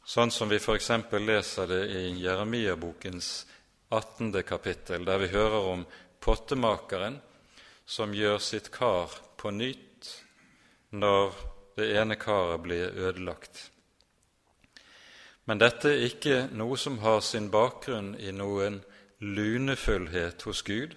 [0.07, 0.91] sånn som vi f.eks.
[1.19, 3.31] leser det i Jeremia-bokens
[3.89, 4.43] 18.
[4.43, 5.85] kapittel, der vi hører om
[6.21, 7.17] pottemakeren
[7.89, 10.11] som gjør sitt kar på nytt
[10.93, 11.33] når
[11.79, 13.69] det ene karet blir ødelagt.
[15.49, 18.83] Men dette er ikke noe som har sin bakgrunn i noen
[19.25, 20.93] lunefullhet hos Gud,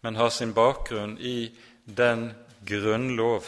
[0.00, 1.52] men har sin bakgrunn i
[1.84, 2.30] den
[2.64, 3.44] grunnlov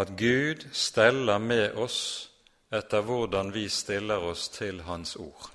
[0.00, 1.98] at Gud steller med oss
[2.72, 5.51] etter hvordan vi stiller oss til Hans ord.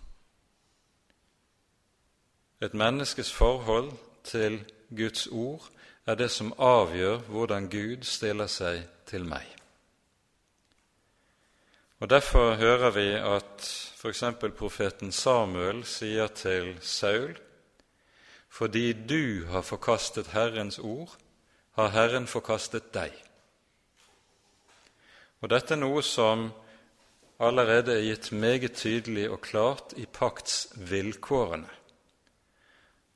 [2.61, 3.91] Et menneskes forhold
[4.23, 5.69] til Guds ord
[6.05, 9.45] er det som avgjør hvordan Gud stiller seg til meg.
[11.99, 13.67] Og Derfor hører vi at
[13.97, 14.23] f.eks.
[14.57, 17.37] profeten Samuel sier til Saul
[18.49, 21.11] fordi du har forkastet Herrens ord,
[21.77, 23.13] har Herren forkastet deg.
[25.41, 26.47] Og dette er noe som
[27.37, 31.76] allerede er gitt meget tydelig og klart i paktsvilkårene.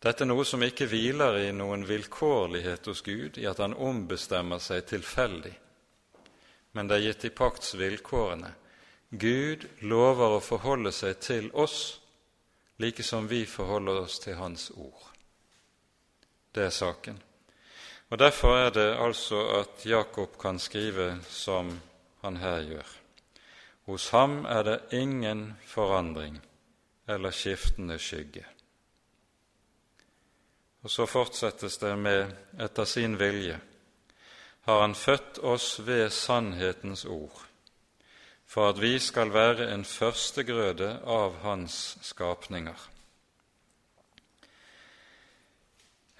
[0.01, 4.61] Dette er noe som ikke hviler i noen vilkårlighet hos Gud, i at han ombestemmer
[4.63, 5.53] seg tilfeldig,
[6.73, 8.53] men det er gitt i paktsvilkårene.
[9.11, 11.99] Gud lover å forholde seg til oss
[12.81, 15.03] like som vi forholder oss til Hans ord.
[16.51, 17.19] Det er saken.
[18.09, 21.69] Og Derfor er det altså at Jakob kan skrive som
[22.21, 22.89] han her gjør.
[23.87, 26.41] Hos ham er det ingen forandring
[27.07, 28.43] eller skiftende skygge.
[30.81, 33.59] Og så fortsettes det med etter sin vilje
[34.61, 37.41] har Han født oss ved sannhetens ord,
[38.47, 42.77] for at vi skal være en førstegrøde av Hans skapninger.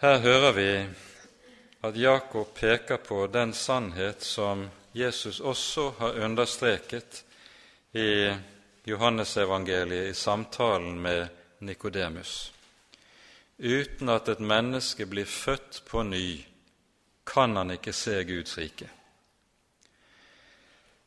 [0.01, 0.71] Her hører vi
[1.85, 7.23] at Jakob peker på den sannhet som Jesus også har understreket
[7.93, 8.33] i
[8.85, 11.27] Johannesevangeliet i samtalen med
[11.59, 12.53] Nikodemus.
[13.61, 16.41] Uten at et menneske blir født på ny,
[17.25, 18.89] kan han ikke se Guds rike.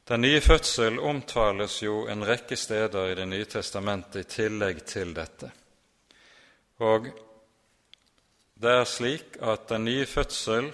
[0.08, 5.14] Den nye fødsel omtales jo en rekke steder i Det nye testamentet i tillegg til
[5.16, 5.50] dette.
[6.78, 7.08] Og
[8.54, 10.70] det er slik at den nye fødsel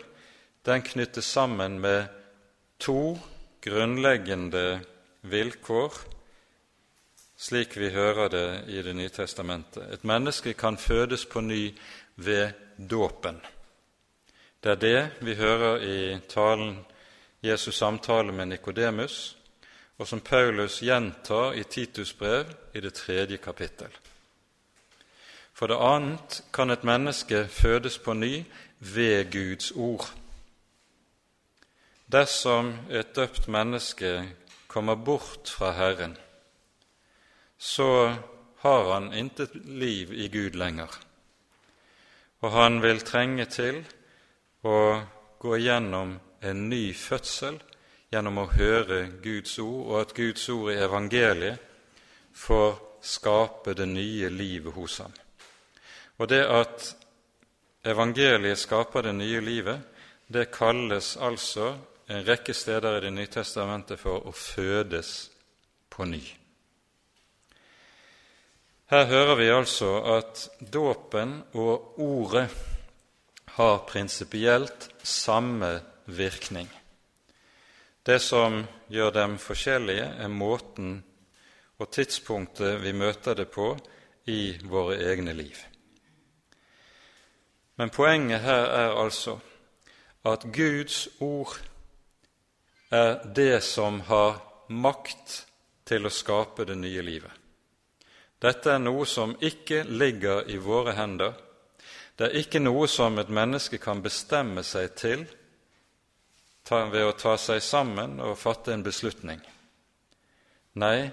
[0.66, 2.08] den knyttes sammen med
[2.78, 3.18] to
[3.62, 4.80] grunnleggende
[5.22, 5.94] vilkår,
[7.40, 9.92] slik vi hører det i Det nye testamentet.
[9.92, 11.74] Et menneske kan fødes på ny
[12.16, 12.52] ved
[12.90, 13.40] dåpen.
[14.62, 16.84] Det er det vi hører i talen
[17.42, 19.36] Jesus samtale med Nikodemus,
[19.98, 23.88] og som Paulus gjentar i Titus brev i det tredje kapittel.
[25.52, 28.44] For det annet kan et menneske fødes på ny
[28.78, 30.12] ved Guds ord.
[32.12, 34.28] Dersom et døpt menneske
[34.68, 36.16] kommer bort fra Herren,
[37.60, 38.16] så
[38.64, 40.90] har han intet liv i Gud lenger,
[42.40, 43.82] og han vil trenge til
[44.64, 44.78] å
[45.40, 47.60] gå gjennom en ny fødsel
[48.10, 51.60] gjennom å høre Guds ord, og at Guds ord i evangeliet
[52.34, 55.12] får skape det nye livet hos ham.
[56.18, 56.90] Og det at
[57.86, 59.86] evangeliet skaper det nye livet,
[60.28, 61.74] det kalles altså
[62.10, 65.30] en rekke steder i Det nye testamentet for å fødes
[65.90, 66.39] på ny.
[68.90, 72.48] Her hører vi altså at dåpen og ordet
[73.54, 75.68] har prinsipielt samme
[76.06, 76.66] virkning.
[78.02, 81.04] Det som gjør dem forskjellige, er måten
[81.78, 83.76] og tidspunktet vi møter det på
[84.26, 85.54] i våre egne liv.
[87.78, 89.38] Men poenget her er altså
[90.26, 91.60] at Guds ord
[92.90, 95.44] er det som har makt
[95.86, 97.39] til å skape det nye livet.
[98.40, 101.34] Dette er noe som ikke ligger i våre hender.
[102.16, 105.26] Det er ikke noe som et menneske kan bestemme seg til
[106.70, 109.40] ved å ta seg sammen og fatte en beslutning.
[110.78, 111.10] Nei,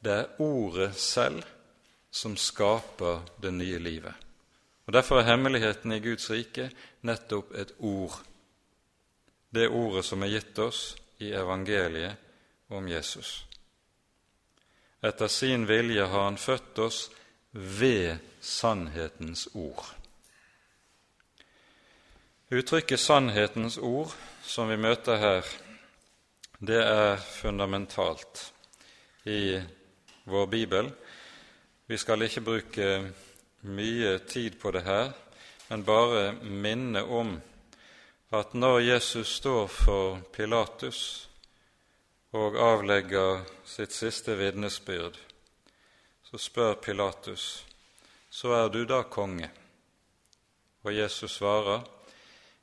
[0.00, 1.42] det er Ordet selv
[2.10, 4.14] som skaper det nye livet.
[4.86, 6.70] Og Derfor er hemmeligheten i Guds rike
[7.06, 8.16] nettopp et ord,
[9.50, 13.49] det ordet som er gitt oss i evangeliet om Jesus.
[15.02, 17.10] Etter sin vilje har Han født oss
[17.52, 19.84] ved sannhetens ord.
[22.50, 25.44] Uttrykket 'sannhetens ord', som vi møter her,
[26.60, 28.52] det er fundamentalt
[29.24, 29.62] i
[30.24, 30.90] vår bibel.
[31.86, 33.12] Vi skal ikke bruke
[33.62, 35.12] mye tid på det her,
[35.68, 37.40] men bare minne om
[38.32, 41.29] at når Jesus står for Pilatus
[42.36, 45.16] og avlegger sitt siste vitnesbyrd,
[46.22, 47.66] så spør Pilatus,
[48.30, 49.50] så er du da konge?
[50.86, 51.82] Og Jesus svarer,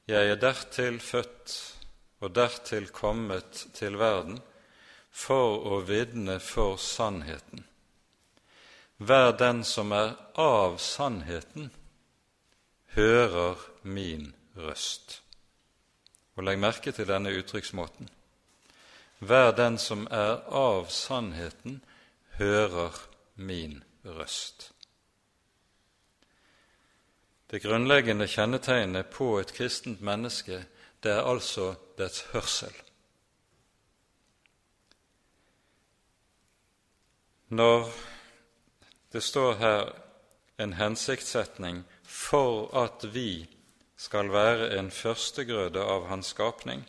[0.07, 1.55] jeg er dertil født
[2.23, 4.39] og dertil kommet til verden
[5.11, 7.65] for å vitne for sannheten.
[8.97, 11.69] Hver den som er av sannheten,
[12.95, 15.19] hører min røst.
[16.37, 18.09] Og legg merke til denne uttrykksmåten.
[19.19, 21.81] Hver den som er av sannheten,
[22.37, 22.93] hører
[23.35, 24.71] min røst.
[27.47, 30.65] Det grunnleggende kjennetegnet på et kristent menneske,
[31.03, 32.73] det er altså dets hørsel.
[37.47, 37.87] Når
[39.13, 39.93] det står her
[40.59, 43.47] en hensiktssetning for at vi
[43.97, 46.83] skal være en førstegrøde av hans skapning,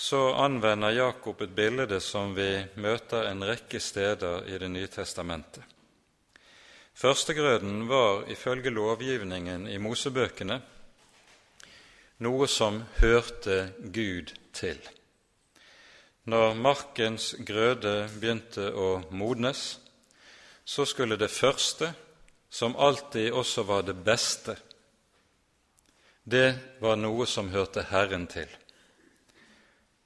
[0.00, 2.48] så anvender Jakob et bilde som vi
[2.80, 5.62] møter en rekke steder i Det nye testamentet.
[6.96, 10.56] Førstegrøden var ifølge lovgivningen i Mosebøkene
[12.24, 14.80] noe som hørte Gud til.
[16.24, 19.80] Når markens grøde begynte å modnes,
[20.64, 21.92] så skulle det første,
[22.50, 24.56] som alltid også var det beste,
[26.24, 28.48] det var noe som hørte Herren til.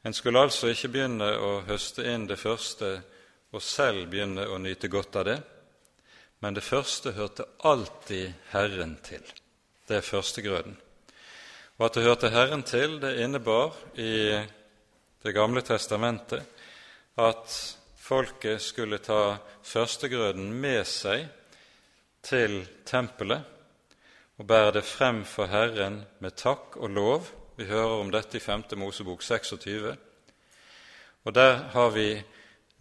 [0.05, 2.91] En skulle altså ikke begynne å høste inn det første
[3.55, 5.37] og selv begynne å nyte godt av det,
[6.45, 9.23] men det første hørte alltid Herren til.
[9.89, 10.77] Det er førstegrøden.
[11.79, 14.45] Og at det hørte Herren til, det innebar i
[15.25, 16.45] Det gamle testamentet
[17.17, 17.55] at
[17.97, 21.25] folket skulle ta førstegrøden med seg
[22.21, 23.41] til tempelet
[24.37, 27.31] og bære det frem for Herren med takk og lov.
[27.57, 28.65] Vi hører om dette i 5.
[28.83, 29.93] Mosebok 26.
[31.23, 32.09] Og der har vi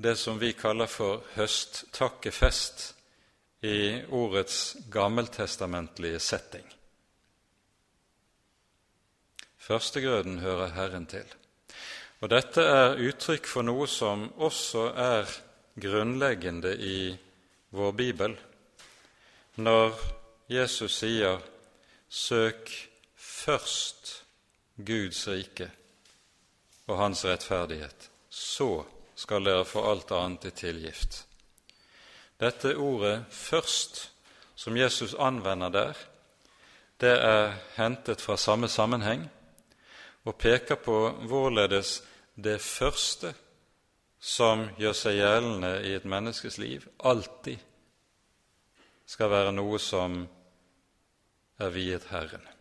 [0.02, 2.82] det som vi kaller for høsttakkefest
[3.70, 6.66] i ordets gammeltestamentlige setting.
[9.62, 11.30] Førstegrøden hører Herren til.
[12.26, 15.38] Og dette er uttrykk for noe som også er
[15.78, 17.14] grunnleggende i
[17.78, 18.34] vår bibel.
[19.56, 20.02] Når
[20.50, 21.38] Jesus sier
[22.10, 24.23] 'søk først
[24.78, 25.72] Guds rike
[26.88, 28.84] og Hans rettferdighet', så
[29.16, 31.26] skal dere få alt annet i tilgift.
[32.40, 34.10] Dette ordet 'først',
[34.56, 35.94] som Jesus anvender der,
[37.02, 39.30] det er hentet fra samme sammenheng
[40.26, 42.04] og peker på hvorledes
[42.36, 43.34] det første
[44.20, 47.60] som gjør seg gjeldende i et menneskes liv, alltid
[49.06, 50.24] skal være noe som
[51.60, 52.53] er viet Herren.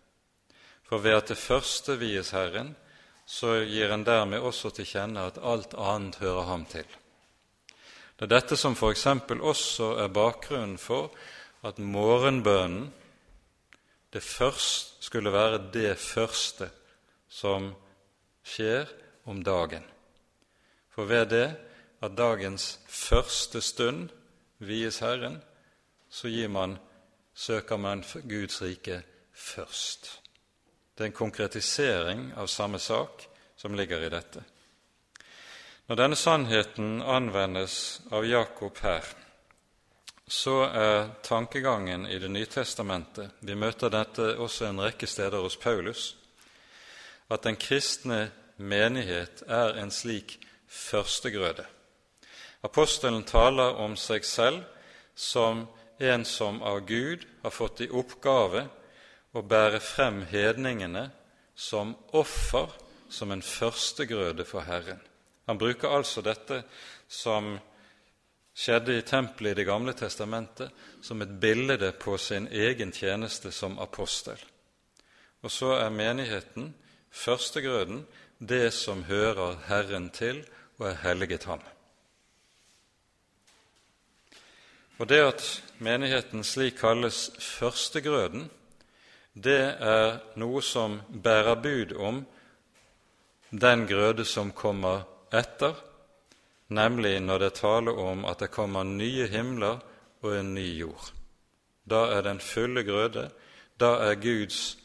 [0.92, 2.74] For ved at det første vies Herren,
[3.24, 6.84] så gir en dermed også til kjenne at alt annet hører ham til.
[8.18, 9.06] Det er dette som f.eks.
[9.40, 11.08] også er bakgrunnen for
[11.64, 12.90] at morgenbønnen
[14.12, 16.68] det først skulle være det første
[17.24, 17.72] som
[18.44, 18.84] skjer
[19.24, 19.88] om dagen.
[20.92, 21.46] For ved det
[22.04, 24.10] at dagens første stund
[24.60, 25.40] vies Herren,
[26.10, 26.76] så man,
[27.34, 30.21] søker man Guds rike først.
[31.02, 33.24] Det er en konkretisering av samme sak
[33.56, 34.38] som ligger i dette.
[35.90, 37.72] Når denne sannheten anvendes
[38.14, 39.08] av Jakob her,
[40.30, 45.56] så er tankegangen i Det nye testamentet Vi møter dette også en rekke steder hos
[45.58, 46.14] Paulus
[47.28, 50.38] at den kristne menighet er en slik
[50.68, 51.66] førstegrøde.
[52.62, 54.62] Apostelen taler om seg selv
[55.16, 55.66] som
[55.98, 58.68] en som av Gud har fått i oppgave
[59.32, 61.08] å bære frem hedningene
[61.54, 62.70] som offer,
[63.08, 65.00] som en førstegrøde for Herren.
[65.46, 66.62] Han bruker altså dette
[67.08, 67.56] som
[68.56, 70.70] skjedde i tempelet i Det gamle testamentet,
[71.02, 74.38] som et bilde på sin egen tjeneste som apostel.
[75.42, 76.74] Og så er menigheten,
[77.10, 78.06] førstegrøden,
[78.38, 80.44] det som hører Herren til
[80.78, 81.60] og er helliget ham.
[84.98, 88.50] Og Det at menigheten slik kalles førstegrøden,
[89.34, 92.20] det er noe som bærer bud om
[93.50, 95.74] den grøde som kommer etter,
[96.68, 99.80] nemlig når det taler om at det kommer nye himler
[100.22, 101.12] og en ny jord.
[101.84, 103.30] Da er den fulle grøde,
[103.80, 104.76] da er Guds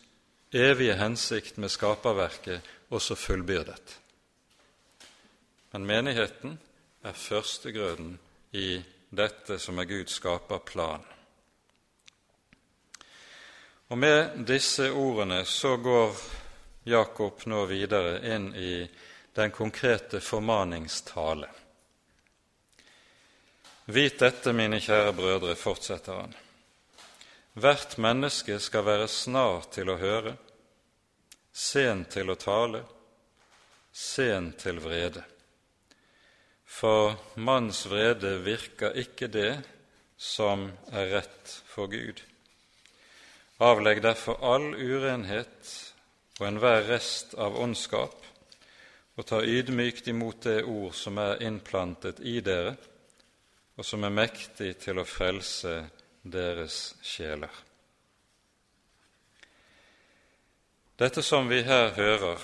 [0.51, 3.99] evige hensikt med skaperverket også fullbyrdet.
[5.71, 6.59] Men menigheten
[7.03, 8.17] er førstegrøden
[8.51, 8.81] i
[9.11, 11.03] dette som er Guds skaperplan.
[13.87, 16.15] Og med disse ordene så går
[16.91, 18.81] Jakob nå videre inn i
[19.37, 21.47] den konkrete formaningstale.
[23.87, 26.35] Vit dette, mine kjære brødre, fortsetter han.
[27.55, 30.35] Hvert menneske skal være snar til å høre,
[31.55, 32.83] sen til å tale,
[33.95, 35.23] sen til vrede.
[36.67, 39.53] For manns vrede virker ikke det
[40.19, 42.26] som er rett for Gud.
[43.57, 45.69] Avlegg derfor all urenhet
[46.37, 48.25] og enhver rest av ondskap
[49.17, 52.75] og ta ydmykt imot det ord som er innplantet i dere,
[53.77, 55.73] og som er mektig til å frelse
[56.21, 57.49] deres sjeler.
[60.97, 62.37] Dette som vi her hører,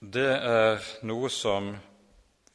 [0.00, 1.72] det er noe som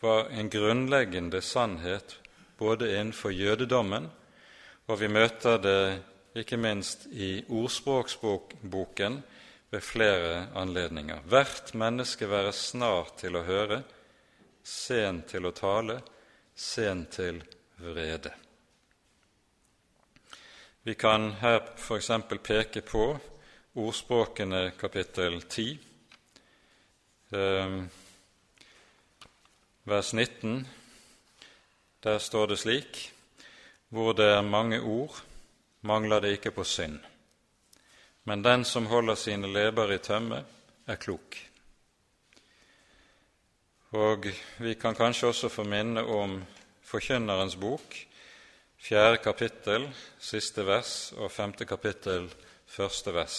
[0.01, 2.19] var en grunnleggende sannhet
[2.61, 4.09] både innenfor jødedommen,
[4.85, 5.81] og vi møter det
[6.36, 9.23] ikke minst i ordspråksboken
[9.69, 11.21] ved flere anledninger.
[11.25, 13.82] Hvert menneske være snar til å høre,
[14.63, 15.99] sen til å tale,
[16.55, 17.41] sen til
[17.80, 18.32] vrede.
[20.84, 22.11] Vi kan her f.eks.
[22.43, 23.05] peke på
[23.75, 25.80] ordspråkene kapittel 10,
[27.32, 27.80] ehm,
[29.86, 30.67] vers 19.
[32.03, 33.01] Der står det slik
[33.89, 35.15] hvor det er mange ord,
[35.89, 36.99] mangler det ikke på synd.
[38.29, 40.43] Men den som holder sine leber i tømme,
[40.85, 41.37] er klok.
[43.97, 44.27] Og
[44.61, 46.37] vi kan kanskje også få minne om
[46.89, 47.95] Forkynnerens bok,
[48.81, 49.83] fjerde kapittel,
[50.19, 52.29] siste vers, og femte kapittel,
[52.65, 53.37] første vers.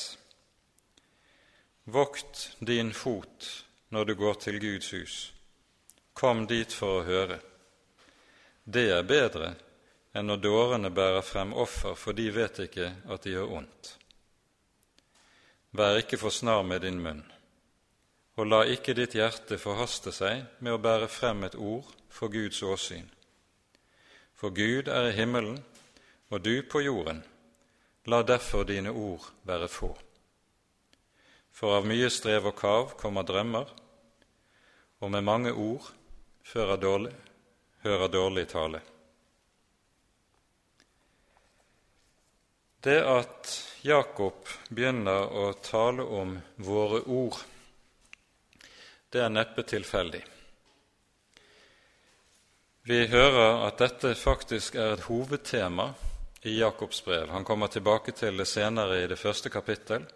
[1.91, 3.49] Vokt din fot
[3.91, 5.17] når du går til Guds hus.
[6.15, 7.41] Kom dit for å høre.
[8.63, 9.55] Det er bedre
[10.15, 13.95] enn når dårene bærer frem offer, for de vet ikke at de gjør ondt.
[15.77, 17.23] Vær ikke for snar med din munn,
[18.37, 22.63] og la ikke ditt hjerte forhaste seg med å bære frem et ord for Guds
[22.63, 23.07] åsyn.
[24.35, 25.61] For Gud er i himmelen,
[26.31, 27.23] og du på jorden.
[28.07, 29.91] La derfor dine ord være få.
[31.53, 33.69] For av mye strev og kav kommer drømmer,
[35.01, 35.91] og med mange ord
[36.81, 37.13] dårlig,
[37.85, 38.81] hører dårlig tale.
[42.81, 43.51] Det at
[43.85, 47.37] Jakob begynner å tale om våre ord,
[49.13, 50.23] det er neppe tilfeldig.
[52.89, 55.91] Vi hører at dette faktisk er et hovedtema
[56.49, 57.29] i Jakobs brev.
[57.29, 60.07] Han kommer tilbake til det senere i det første kapittel,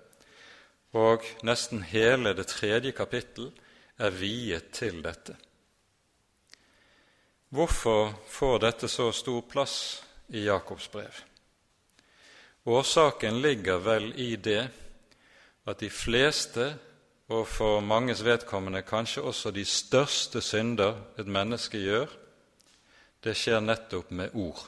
[0.97, 3.51] og nesten hele det tredje kapittel
[4.01, 5.37] er viet til dette.
[7.55, 9.77] Hvorfor får dette så stor plass
[10.33, 11.25] i Jakobs brev?
[12.65, 14.62] Årsaken ligger vel i det
[15.69, 16.75] at de fleste,
[17.29, 22.09] og for manges vedkommende kanskje også de største synder et menneske gjør,
[23.25, 24.62] det skjer nettopp med ord.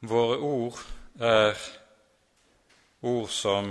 [0.00, 0.82] Våre ord
[1.20, 1.54] er
[3.02, 3.70] ord som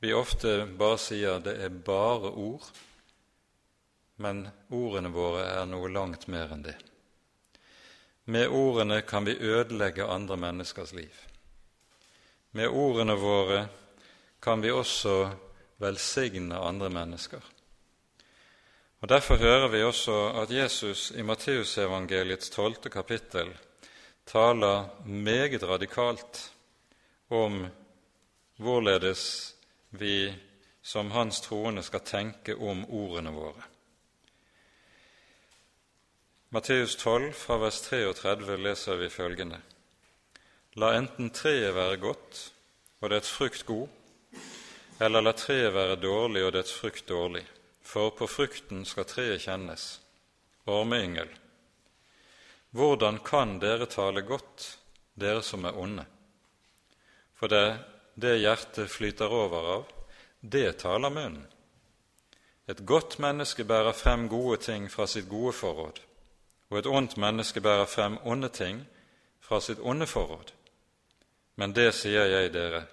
[0.00, 2.68] vi ofte bare sier det er bare ord,
[4.20, 6.76] men ordene våre er noe langt mer enn det.
[8.28, 11.29] Med ordene kan vi ødelegge andre menneskers liv.
[12.52, 13.68] Med ordene våre
[14.42, 15.30] kan vi også
[15.78, 17.40] velsigne andre mennesker.
[19.00, 23.54] Og Derfor hører vi også at Jesus i Matteusevangeliets tolvte kapittel
[24.26, 26.52] taler meget radikalt
[27.30, 27.66] om
[28.56, 29.54] hvorledes
[29.90, 30.34] vi
[30.82, 33.62] som hans troende skal tenke om ordene våre.
[36.50, 39.60] Matteus 12, fra vers 33, leser vi følgende.:
[40.78, 42.40] La enten treet være godt
[43.02, 43.88] og dets frukt god,
[45.02, 47.42] eller la treet være dårlig og dets frukt dårlig,
[47.82, 49.98] for på frukten skal treet kjennes.
[50.70, 51.28] Ormeyngel.
[52.70, 54.76] Hvordan kan dere tale godt,
[55.18, 56.04] dere som er onde?
[57.34, 57.80] For det,
[58.14, 59.90] det hjertet flyter over av,
[60.40, 61.48] det taler munnen.
[62.70, 65.98] Et godt menneske bærer frem gode ting fra sitt gode forråd,
[66.70, 68.84] og et ondt menneske bærer frem onde ting
[69.40, 70.54] fra sitt onde forråd.
[71.60, 72.86] Men det sier jeg dere,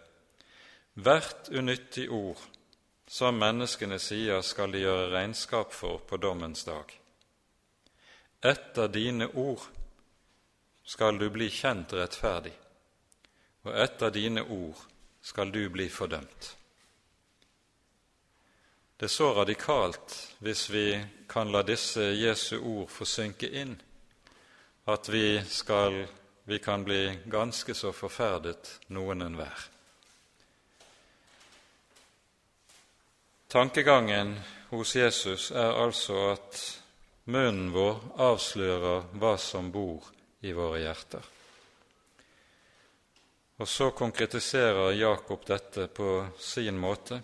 [1.00, 2.42] hvert unyttig ord
[3.08, 6.92] som menneskene sier skal de gjøre regnskap for på dommens dag.
[8.44, 9.64] Etter dine ord
[10.84, 12.54] skal du bli kjent rettferdig,
[13.64, 14.84] og etter dine ord
[15.24, 16.52] skal du bli fordømt.
[18.98, 20.86] Det er så radikalt hvis vi
[21.30, 23.76] kan la disse Jesu ord få synke inn,
[24.88, 26.08] at vi, skal,
[26.48, 29.66] vi kan bli ganske så forferdet noen enhver.
[33.52, 34.32] Tankegangen
[34.70, 36.62] hos Jesus er altså at
[37.28, 40.08] munnen vår avslører hva som bor
[40.40, 41.28] i våre hjerter.
[43.60, 47.20] Og så konkretiserer Jakob dette på sin måte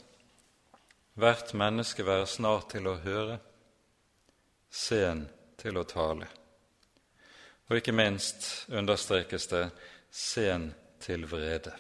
[1.15, 3.39] hvert menneske være snart til å høre,
[4.67, 6.42] sen til å tale.
[7.69, 9.69] Og ikke minst understrekes det
[10.11, 11.73] sen til vrede.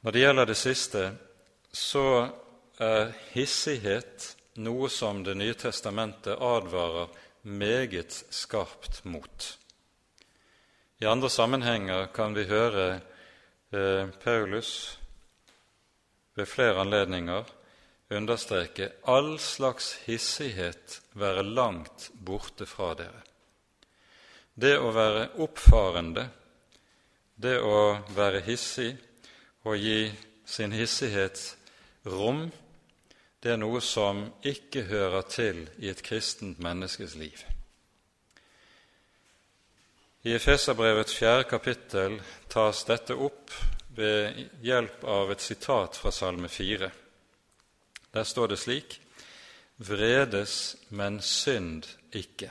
[0.00, 1.02] Når det gjelder det siste,
[1.72, 2.28] så
[2.78, 7.08] er hissighet noe som Det nye testamentet advarer
[7.42, 9.58] meget skarpt mot.
[10.98, 13.00] I andre sammenhenger kan vi høre
[13.72, 14.98] eh, Paulus
[16.34, 17.44] ved flere anledninger
[18.10, 23.22] understreke all slags hissighet være langt borte fra dere.
[24.54, 26.28] Det å være oppfarende,
[27.36, 28.94] det å være hissig
[29.66, 30.06] og gi
[30.46, 31.42] sin hissighet
[32.06, 32.46] rom,
[33.42, 37.42] det er noe som ikke hører til i et kristent menneskes liv.
[40.26, 42.16] I Efeserbrevets fjerde kapittel
[42.50, 43.52] tas dette opp
[43.94, 46.88] ved hjelp av et sitat fra Salme 4.
[48.16, 49.00] Der står det slik
[49.76, 51.84] Vredes, men synd
[52.16, 52.48] ikke.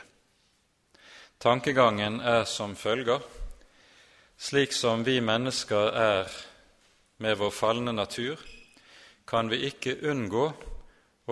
[1.42, 3.24] Tankegangen er som følger
[4.38, 6.30] slik som vi mennesker er
[7.18, 8.38] med vår falne natur,
[9.26, 10.46] kan vi ikke unngå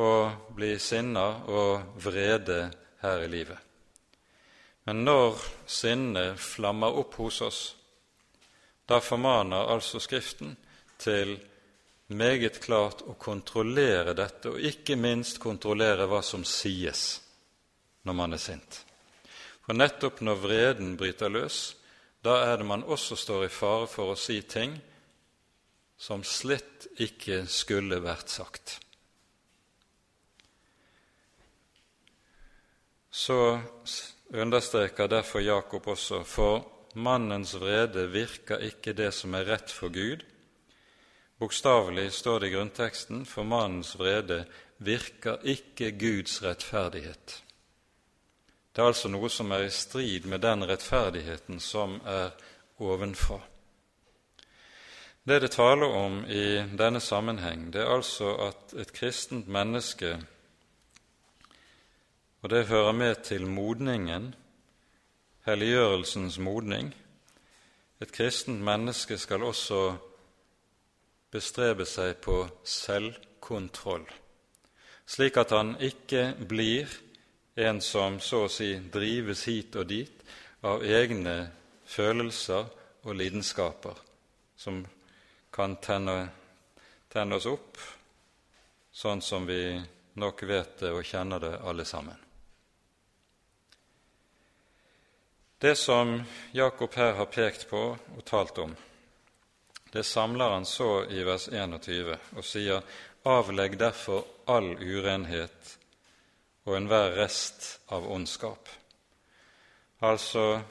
[0.02, 0.10] å
[0.58, 2.72] bli sinna og vrede
[3.06, 3.60] her i livet.
[4.90, 7.64] Men når sinnet flammer opp hos oss,
[8.90, 10.58] da formaner altså Skriften
[10.98, 11.38] til
[12.08, 17.22] meget klart å kontrollere dette, og ikke minst kontrollere hva som sies
[18.04, 18.82] når man er sint.
[19.64, 21.76] For nettopp når vreden bryter løs,
[22.24, 24.76] da er det man også står i fare for å si ting
[26.00, 28.80] som slett ikke skulle vært sagt.
[33.14, 33.38] Så
[34.34, 36.64] understreker derfor Jakob også for
[36.96, 40.24] mannens vrede virker ikke det som er rett for Gud.
[41.44, 44.46] Bokstavelig står det i grunnteksten for mannens vrede
[44.80, 47.34] virker ikke Guds rettferdighet.
[48.72, 52.30] Det er altså noe som er i strid med den rettferdigheten som er
[52.80, 53.42] ovenfra.
[55.28, 60.14] Det det taler om i denne sammenheng, det er altså at et kristent menneske,
[62.40, 64.32] og det hører med til modningen
[65.44, 66.96] helliggjørelsens modning.
[68.00, 70.13] Et kristent menneske skal også
[71.34, 74.06] bestrebe seg på selvkontroll,
[75.06, 76.92] slik at han ikke blir
[77.56, 80.24] en som så å si drives hit og dit
[80.66, 81.36] av egne
[81.86, 82.70] følelser
[83.04, 83.98] og lidenskaper,
[84.58, 84.84] som
[85.54, 86.30] kan tenne,
[87.12, 87.78] tenne oss opp,
[88.94, 89.76] sånn som vi
[90.22, 92.18] nok vet det og kjenner det alle sammen.
[95.64, 96.18] Det som
[96.52, 98.74] Jakob her har pekt på og talt om,
[99.94, 102.82] det samler han så i vers 21 og sier:"
[103.24, 105.78] Avlegg derfor all urenhet
[106.66, 108.68] og enhver rest av ondskap.
[110.04, 110.62] Altså,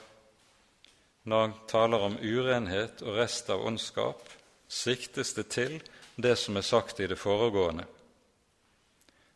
[1.23, 4.27] når han taler om urenhet og rest av ondskap,
[4.69, 5.79] siktes det til
[6.17, 7.87] det som er sagt i det foregående,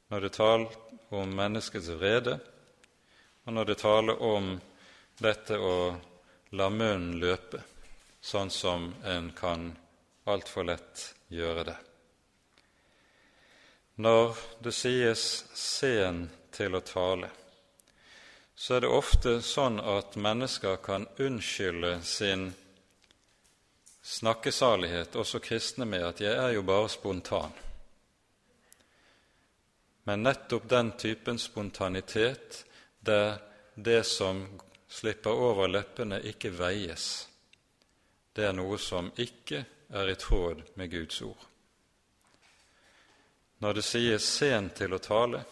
[0.09, 0.77] når det taler
[1.15, 2.37] om menneskets vrede,
[3.47, 4.53] og når det taler om
[5.23, 5.77] dette å
[6.59, 7.63] la munnen løpe,
[8.27, 9.69] sånn som en kan
[10.27, 11.77] altfor lett gjøre det.
[14.03, 17.31] Når det sies 'sen til å tale',
[18.55, 22.55] så er det ofte sånn at mennesker kan unnskylde sin
[24.03, 27.53] snakkesalighet, også kristne, med at 'jeg er jo bare spontan'.
[30.05, 32.65] Men nettopp den typen spontanitet
[33.01, 33.39] der
[33.77, 37.29] det som slipper over leppene, ikke veies,
[38.37, 41.47] det er noe som ikke er i tråd med Guds ord.
[43.59, 45.45] Når det sies 'sent til å tale',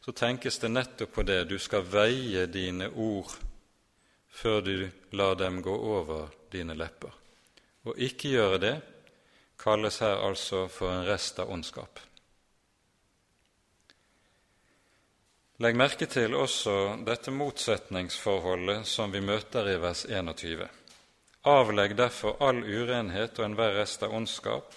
[0.00, 3.30] så tenkes det nettopp på det du skal veie dine ord
[4.28, 7.12] før du lar dem gå over dine lepper.
[7.84, 8.76] Å ikke gjøre det
[9.58, 12.00] kalles her altså for en rest av ondskap.
[15.58, 16.74] Legg merke til også
[17.06, 20.77] dette motsetningsforholdet som vi møter i vers 21.
[21.48, 24.74] Avlegg derfor all urenhet og enhver rest av ondskap.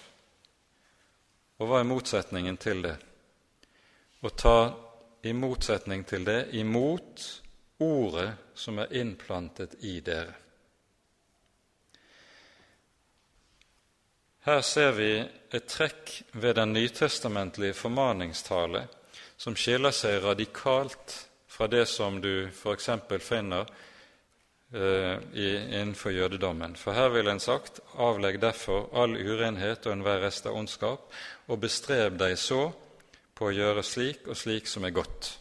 [1.60, 2.96] Og hva er motsetningen til det?
[4.22, 4.56] Å ta
[5.22, 7.26] i motsetning til det imot
[7.82, 10.38] ordet som er innplantet i dere.
[14.42, 18.88] Her ser vi et trekk ved den nytestamentlige formaningstale
[19.38, 21.14] som skiller seg radikalt
[21.46, 22.88] fra det som du f.eks.
[23.22, 23.70] finner
[24.74, 26.76] eh, innenfor jødedommen.
[26.76, 31.12] For her vil en sagt:" Avlegg derfor all urenhet og enhver rest av ondskap,
[31.48, 32.72] og bestreb deg så
[33.34, 35.38] på å gjøre slik og slik som er godt.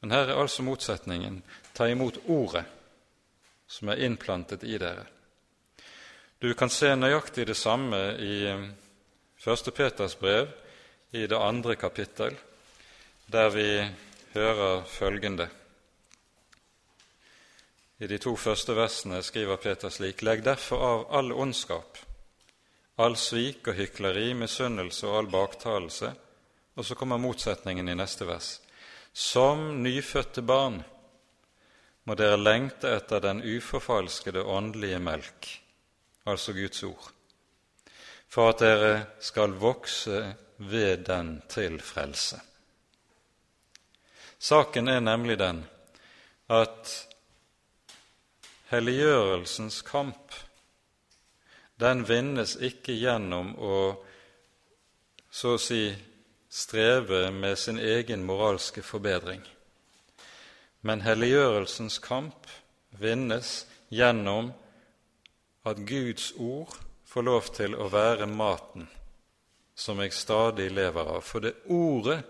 [0.00, 1.42] Men her er altså motsetningen
[1.74, 2.64] ta imot Ordet
[3.66, 5.06] som er innplantet i dere.
[6.42, 9.70] Du kan se nøyaktig det samme i 1.
[9.74, 10.50] Peters brev,
[11.12, 12.34] i det andre kapittel,
[13.32, 13.66] der vi
[14.34, 15.48] hører følgende.
[18.02, 21.98] I de to første versene skriver Peter slik.: Legg derfor av all ondskap,
[22.98, 26.10] all svik og hykleri, misunnelse og all baktalelse.
[26.74, 28.56] Og så kommer motsetningen i neste vers.
[29.12, 30.80] Som nyfødte barn
[32.04, 35.52] må dere lengte etter den uforfalskede åndelige melk
[36.26, 37.12] altså Guds ord,
[38.28, 40.24] for at dere skal vokse
[40.58, 42.40] ved den til frelse.
[44.38, 45.64] Saken er nemlig den
[46.50, 47.11] at
[48.72, 50.32] helliggjørelsens kamp
[51.82, 53.76] den vinnes ikke gjennom å
[55.32, 55.86] så å si
[56.52, 59.40] streve med sin egen moralske forbedring,
[60.84, 62.50] men helliggjørelsens kamp
[63.00, 64.52] vinnes gjennom
[65.64, 66.76] at Guds ord
[67.08, 68.88] får lov til å være maten
[69.74, 71.24] som jeg stadig lever av.
[71.24, 72.20] For det ordet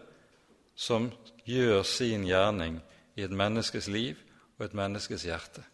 [0.75, 1.11] som
[1.45, 2.79] gjør sin gjerning
[3.19, 4.19] i et menneskes liv
[4.59, 5.65] og et menneskes hjerte.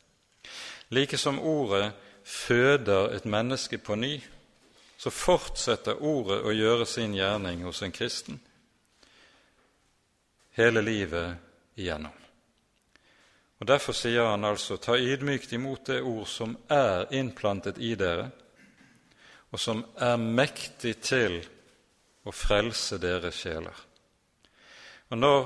[0.90, 1.92] Like som ordet
[2.24, 4.20] føder et menneske på ny,
[4.98, 8.40] så fortsetter ordet å gjøre sin gjerning hos en kristen
[10.58, 11.36] hele livet
[11.78, 12.14] igjennom.
[13.58, 18.28] Og Derfor sier han altså ta ydmykt imot det ord som er innplantet i dere,
[19.50, 21.38] og som er mektig til
[22.26, 23.74] å frelse deres sjeler.
[25.10, 25.40] Og Når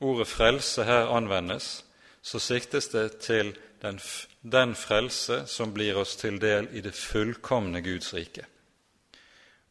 [0.00, 1.84] ordet 'frelse' her anvendes,
[2.22, 3.56] så siktes det til
[3.86, 4.00] den,
[4.42, 8.46] den frelse som blir oss til del i det fullkomne Guds rike.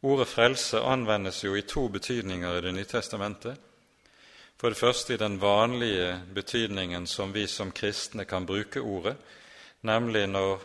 [0.01, 3.57] Ordet 'frelse' anvendes jo i to betydninger i Det nye testamentet.
[4.57, 9.15] For det første i den vanlige betydningen som vi som kristne kan bruke ordet,
[9.81, 10.61] nemlig når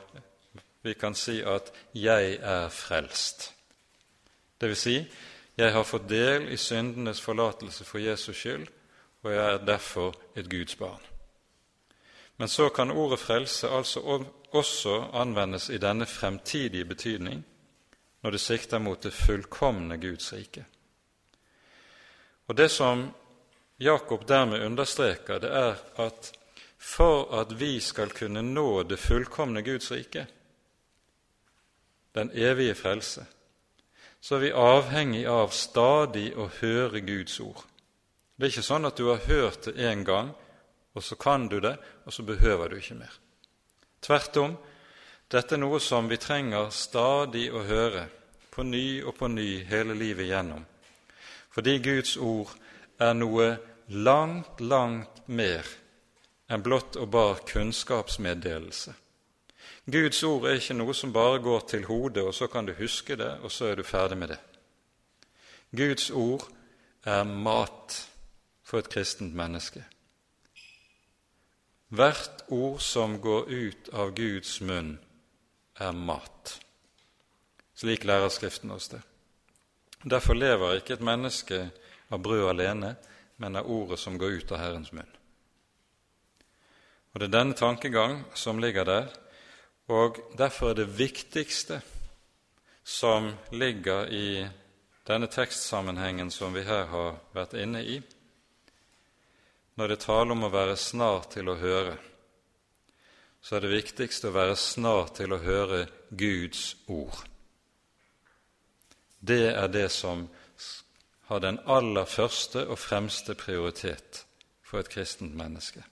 [0.82, 3.53] vi kan si at 'jeg er frelst'.
[4.61, 5.07] Det vil si,
[5.57, 8.66] jeg har fått del i syndenes forlatelse for Jesus skyld,
[9.22, 11.09] og jeg er derfor et Guds barn.
[12.41, 14.01] Men så kan ordet frelse altså
[14.51, 17.43] også anvendes i denne fremtidige betydning,
[18.22, 20.64] når det sikter mot det fullkomne Guds rike.
[22.49, 23.11] Og Det som
[23.80, 26.32] Jakob dermed understreker, det er at
[26.78, 30.26] for at vi skal kunne nå det fullkomne Guds rike,
[32.14, 33.26] den evige frelse,
[34.20, 37.66] så er vi avhengig av stadig å høre Guds ord.
[38.36, 40.32] Det er ikke sånn at du har hørt det én gang,
[40.95, 43.12] og så kan du det, og så behøver du ikke mer.
[44.03, 44.57] Tvert om,
[45.30, 48.09] dette er noe som vi trenger stadig å høre,
[48.51, 50.64] på ny og på ny hele livet gjennom,
[51.55, 52.51] fordi Guds ord
[52.99, 53.53] er noe
[53.95, 55.66] langt, langt mer
[56.51, 58.97] enn blott og bar kunnskapsmeddelelse.
[59.91, 63.16] Guds ord er ikke noe som bare går til hodet, og så kan du huske
[63.16, 64.41] det, og så er du ferdig med det.
[65.70, 66.45] Guds ord
[67.07, 67.97] er mat
[68.66, 69.84] for et kristent menneske.
[71.91, 74.95] Hvert ord som går ut av Guds munn,
[75.80, 76.61] er mat.
[77.74, 79.01] Slik lærer Skriften oss det.
[80.05, 81.59] Derfor lever ikke et menneske
[82.11, 82.95] av brød alene,
[83.41, 85.16] men av ordet som går ut av Herrens munn.
[87.12, 89.09] Og Det er denne tankegang som ligger der,
[89.88, 91.80] og derfor er det viktigste
[92.84, 94.47] som ligger i
[95.07, 97.99] denne tekstsammenhengen som vi her har vært inne i,
[99.74, 101.96] når det taler om å være snar til å høre,
[103.40, 107.22] så er det viktigste å være snar til å høre Guds ord.
[109.20, 110.26] Det er det som
[111.30, 114.24] har den aller første og fremste prioritet
[114.66, 115.82] for et kristent menneske.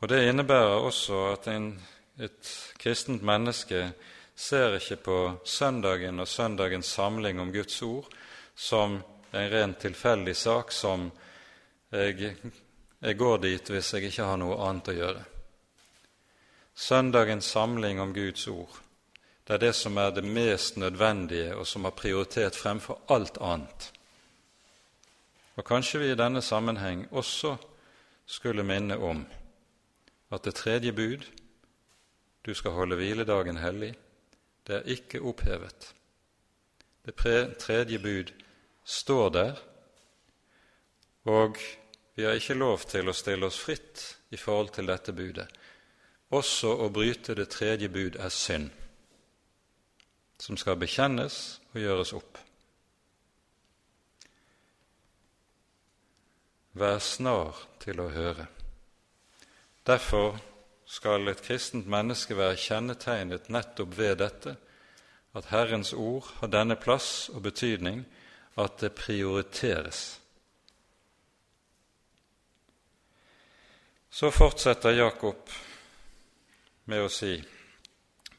[0.00, 1.70] Og Det innebærer også at en,
[2.20, 3.92] et kristent menneske
[4.36, 8.12] ser ikke på søndagen og søndagens samling om Guds ord
[8.54, 8.98] som
[9.32, 11.08] en rent tilfeldig sak som
[11.90, 12.36] jeg,
[13.00, 15.22] jeg går dit hvis jeg ikke har noe annet å gjøre.
[16.76, 18.82] Søndagens samling om Guds ord
[19.46, 23.92] det er det som er det mest nødvendige, og som har prioritet fremfor alt annet.
[25.56, 27.56] Og Kanskje vi i denne sammenheng også
[28.26, 29.22] skulle minne om
[30.34, 31.22] at det tredje bud,
[32.46, 33.94] du skal holde hviledagen hellig,
[34.66, 35.94] det er ikke opphevet.
[37.06, 37.14] Det
[37.58, 38.32] tredje bud
[38.84, 39.54] står der,
[41.26, 41.58] og
[42.16, 44.02] vi har ikke lov til å stille oss fritt
[44.32, 45.46] i forhold til dette budet.
[46.34, 48.70] Også å bryte det tredje bud er synd
[50.40, 51.36] som skal bekjennes
[51.72, 52.38] og gjøres opp.
[56.76, 58.44] Vær snar til å høre.
[59.86, 60.36] Derfor
[60.86, 64.56] skal et kristent menneske være kjennetegnet nettopp ved dette,
[65.36, 68.04] at Herrens ord har denne plass og betydning
[68.60, 70.18] at det prioriteres.
[74.16, 75.50] Så fortsetter Jakob
[76.88, 77.34] med å si,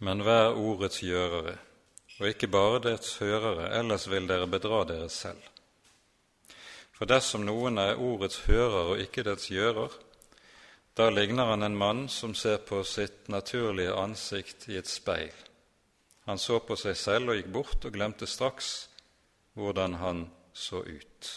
[0.01, 1.53] men vær ordets gjørere,
[2.17, 5.43] og ikke bare dets hørere, ellers vil dere bedra dere selv.
[6.97, 9.93] For dersom noen er ordets hører og ikke dets gjører,
[10.97, 15.29] da ligner han en mann som ser på sitt naturlige ansikt i et speil.
[16.25, 18.87] Han så på seg selv og gikk bort og glemte straks
[19.53, 20.25] hvordan han
[20.57, 21.35] så ut.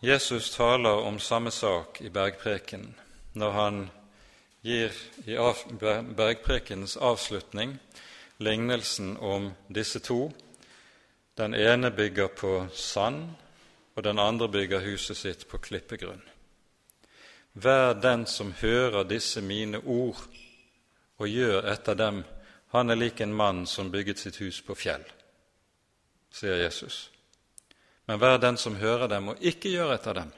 [0.00, 2.94] Jesus taler om samme sak i bergprekenen
[3.32, 3.78] når han
[4.60, 4.92] gir
[5.24, 5.38] i
[6.16, 7.78] bergprekenens avslutning
[8.36, 10.32] lignelsen om disse to.
[11.34, 13.30] Den ene bygger på sand,
[13.94, 16.22] og den andre bygger huset sitt på klippegrunn.
[17.52, 20.20] Vær den som hører disse mine ord
[21.16, 22.24] og gjør etter dem,
[22.68, 25.04] han er lik en mann som bygget sitt hus på fjell,
[26.30, 27.15] sier Jesus.
[28.06, 30.30] Men vær den som hører dem og ikke gjør etter dem,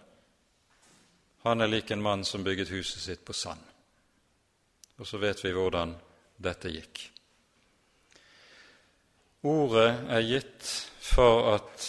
[1.44, 3.60] han er lik en mann som bygget huset sitt på sand.
[4.98, 5.94] Og så vet vi hvordan
[6.36, 7.04] dette gikk.
[9.46, 11.86] Ordet er gitt for at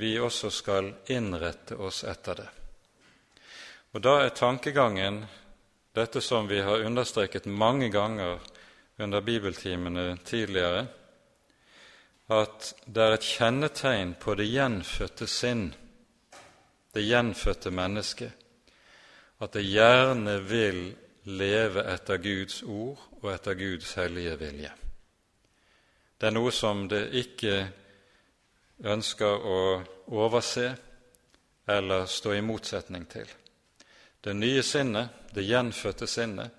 [0.00, 2.48] vi også skal innrette oss etter det.
[3.92, 5.24] Og Da er tankegangen
[5.92, 8.38] dette som vi har understreket mange ganger
[8.98, 10.86] under bibeltimene tidligere,
[12.30, 15.70] at det er et kjennetegn på det gjenfødte sinn,
[16.94, 18.32] det gjenfødte mennesket,
[19.40, 20.80] at det gjerne vil
[21.24, 24.70] leve etter Guds ord og etter Guds hellige vilje.
[26.20, 27.54] Det er noe som det ikke
[28.84, 29.60] ønsker å
[30.12, 30.68] overse
[31.70, 33.26] eller stå i motsetning til.
[34.20, 36.50] Det nye sinnet, det gjenfødte sinnet,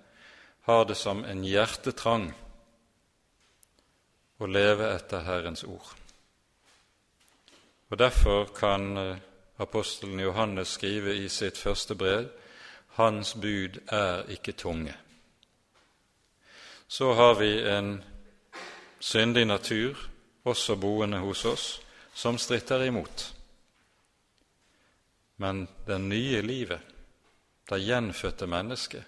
[0.66, 2.28] har det som en hjertetrang
[4.42, 5.92] å leve etter Herrens ord.
[7.92, 9.16] Og Derfor kan eh,
[9.62, 12.30] apostelen Johannes skrive i sitt første brev
[12.92, 14.94] hans bud er ikke tunge.
[16.88, 18.02] Så har vi en
[19.00, 19.96] syndig natur
[20.44, 21.80] også boende hos oss,
[22.14, 23.34] som stritter imot.
[25.36, 26.80] Men det nye livet,
[27.70, 29.04] det gjenfødte mennesket,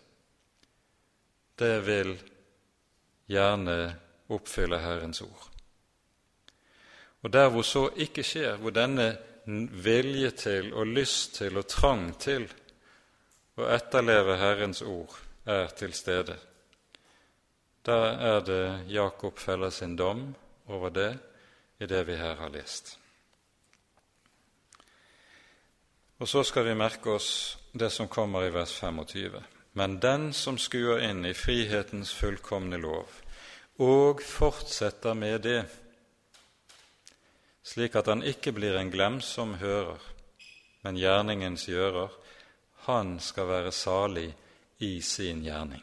[1.59, 2.17] det vil
[3.29, 3.77] gjerne
[4.29, 5.51] oppfylle Herrens ord.
[7.23, 9.17] Og der hvor så ikke skjer, hvor denne
[9.85, 12.49] vilje til og lyst til og trang til
[13.57, 15.15] å etterleve Herrens ord
[15.47, 16.37] er til stede.
[17.85, 20.35] Da er det Jakob feller sin dom
[20.67, 21.11] over det
[21.81, 22.99] i det vi her har lest.
[26.19, 29.41] Og så skal vi merke oss det som kommer i vers 25.
[29.73, 33.11] Men den som skuer inn i frihetens fullkomne lov,
[33.83, 35.63] og fortsetter med det,
[37.65, 39.99] slik at han ikke blir en glemsom hører,
[40.85, 42.13] men gjerningens gjører,
[42.87, 44.29] han skal være salig
[44.85, 45.83] i sin gjerning.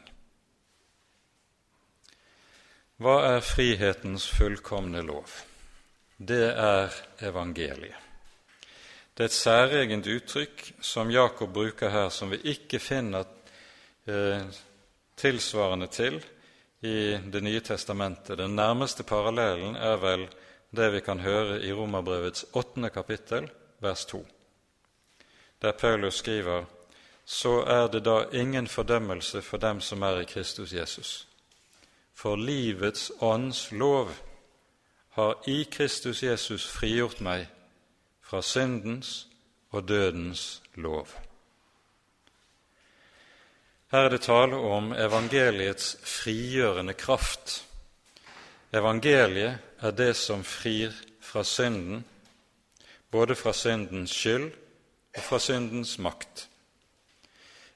[3.02, 5.26] Hva er frihetens fullkomne lov?
[6.16, 6.94] Det er
[7.26, 7.98] evangeliet.
[9.12, 13.26] Det er et særegent uttrykk som Jakob bruker her, som vi ikke finner
[14.06, 14.46] eh,
[15.18, 16.22] tilsvarende til
[16.82, 18.38] i Det nye testamentet.
[18.38, 20.28] Den nærmeste parallellen er vel
[20.70, 24.26] det vi kan høre i Romerbrevets åttende kapittel, vers 2,
[25.62, 26.64] der Paulus skriver
[27.24, 31.28] så er det da ingen fordømmelse for dem som er i Kristus Jesus.
[32.14, 34.10] For livets ånds lov
[35.10, 37.46] har i Kristus Jesus frigjort meg
[38.20, 39.28] fra syndens
[39.70, 41.08] og dødens lov.
[43.92, 47.58] Her er det tale om evangeliets frigjørende kraft.
[48.72, 52.00] Evangeliet er det som frir fra synden,
[53.12, 54.48] både fra syndens skyld
[55.12, 56.46] og fra syndens makt.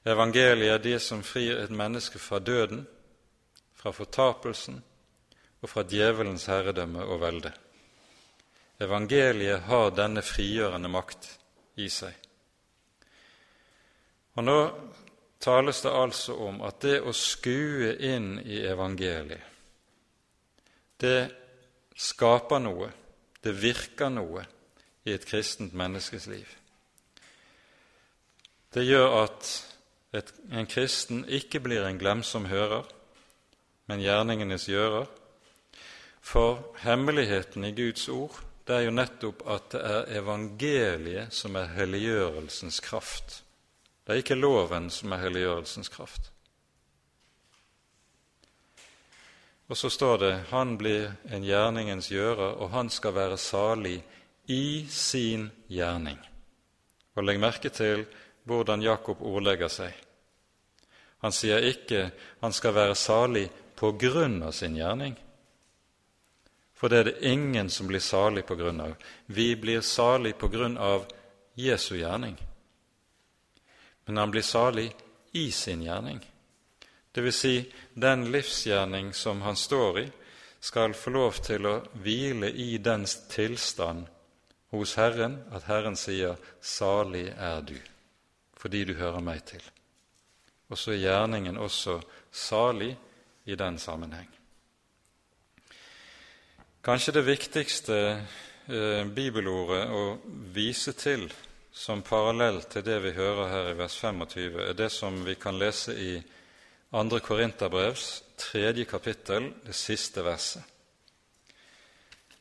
[0.09, 2.87] Evangeliet er det som frir et menneske fra døden,
[3.77, 4.81] fra fortapelsen
[5.61, 7.53] og fra djevelens herredømme og velde.
[8.81, 11.29] Evangeliet har denne frigjørende makt
[11.77, 12.13] i seg.
[14.33, 14.61] Og Nå
[15.47, 19.55] tales det altså om at det å skue inn i evangeliet,
[20.99, 21.29] det
[21.97, 22.89] skaper noe,
[23.41, 24.43] det virker noe
[25.07, 26.49] i et kristent menneskes liv.
[28.73, 29.51] Det gjør at
[30.17, 32.83] et, en kristen ikke blir en glemsom hører,
[33.87, 35.07] men gjerningenes gjører.
[36.21, 41.69] For hemmeligheten i Guds ord det er jo nettopp at det er evangeliet som er
[41.77, 43.43] helliggjørelsens kraft.
[44.07, 46.29] Det er ikke loven som er helliggjørelsens kraft.
[49.67, 54.03] Og så står det 'Han blir en gjerningens gjører, og han skal være salig
[54.47, 56.23] i sin gjerning'.
[57.15, 58.05] Og legg merke til
[58.45, 59.93] hvordan Jakob ordlegger seg.
[61.17, 65.17] Han sier ikke han skal være salig på grunn av sin gjerning,
[66.73, 68.95] for det er det ingen som blir salig på grunn av.
[69.27, 71.07] Vi blir salig på grunn av
[71.55, 72.37] Jesu gjerning,
[74.07, 74.89] men han blir salig
[75.31, 76.19] i sin gjerning.
[77.11, 77.55] Det vil si,
[77.93, 80.07] den livsgjerning som han står i,
[80.59, 84.07] skal få lov til å hvile i dens tilstand
[84.73, 87.81] hos Herren, at Herren sier 'Salig er du',
[88.57, 89.61] fordi du hører meg til.
[90.69, 92.01] Og så er gjerningen også
[92.31, 92.97] salig
[93.45, 94.27] i den sammenheng.
[96.83, 97.95] Kanskje det viktigste
[98.67, 100.17] eh, bibelordet å
[100.53, 101.31] vise til
[101.77, 105.59] som parallell til det vi hører her i vers 25, er det som vi kan
[105.59, 106.15] lese i
[106.89, 107.19] 2.
[107.21, 108.07] Korinterbrevs
[108.39, 110.63] tredje kapittel, det siste verset.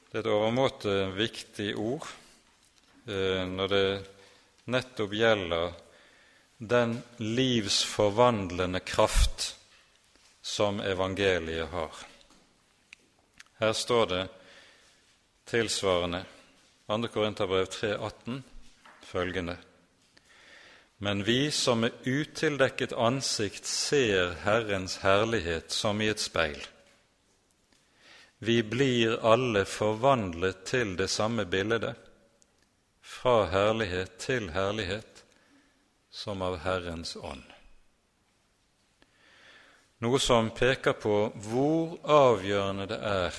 [0.06, 2.08] Det er et overmåte viktig ord
[3.10, 3.86] eh, når det
[4.72, 5.76] nettopp gjelder
[6.56, 9.50] den livsforvandlende kraft
[10.40, 12.02] som evangeliet har.
[13.60, 14.24] Her står det
[15.52, 16.24] tilsvarende
[16.88, 17.02] 2.
[17.12, 18.44] Korinterbrev 3,18
[19.06, 19.56] følgende
[20.98, 26.62] Men vi som med utildekket ansikt ser Herrens herlighet som i et speil,
[28.38, 31.94] vi blir alle forvandlet til det samme bildet,
[33.00, 35.22] fra herlighet til herlighet,
[36.10, 37.44] som av Herrens ånd.
[40.04, 41.16] Noe som peker på
[41.48, 43.38] hvor avgjørende det er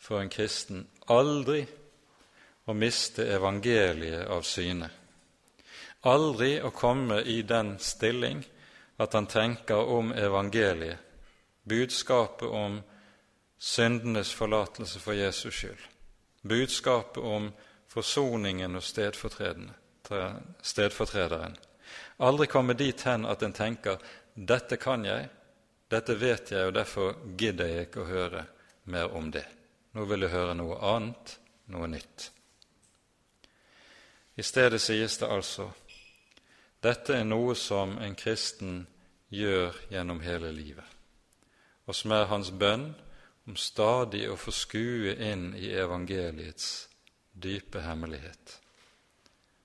[0.00, 1.62] for en kristen aldri
[2.68, 4.90] å miste evangeliet av syne.
[6.04, 8.44] Aldri å komme i den stilling
[9.00, 10.98] at han tenker om evangeliet,
[11.64, 12.82] budskapet om
[13.58, 15.80] syndenes forlatelse for Jesus skyld,
[16.42, 17.52] budskapet om
[17.88, 21.56] forsoningen og stedfortrederen.
[22.18, 23.96] Aldri komme dit hen at en tenker
[24.34, 25.28] 'dette kan jeg',
[25.88, 28.44] 'dette vet jeg, og derfor gidder jeg ikke å høre
[28.84, 29.48] mer om det'.
[29.92, 32.30] Nå vil jeg høre noe annet, noe nytt.
[34.36, 35.70] I stedet sies det altså
[36.84, 38.82] dette er noe som en kristen
[39.32, 40.86] gjør gjennom hele livet,
[41.88, 42.90] og som er hans bønn
[43.48, 46.68] om stadig å få skue inn i evangeliets
[47.32, 48.58] dype hemmelighet.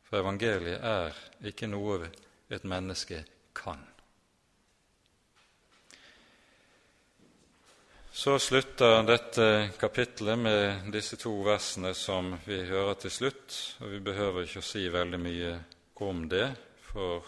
[0.08, 1.16] For evangeliet er
[1.52, 2.10] ikke noe
[2.50, 3.22] et menneske
[3.56, 3.84] kan.
[8.20, 9.46] Så slutter dette
[9.80, 14.66] kapitlet med disse to versene som vi hører til slutt, og vi behøver ikke å
[14.66, 15.54] si veldig mye
[16.04, 16.50] om det,
[16.92, 17.26] for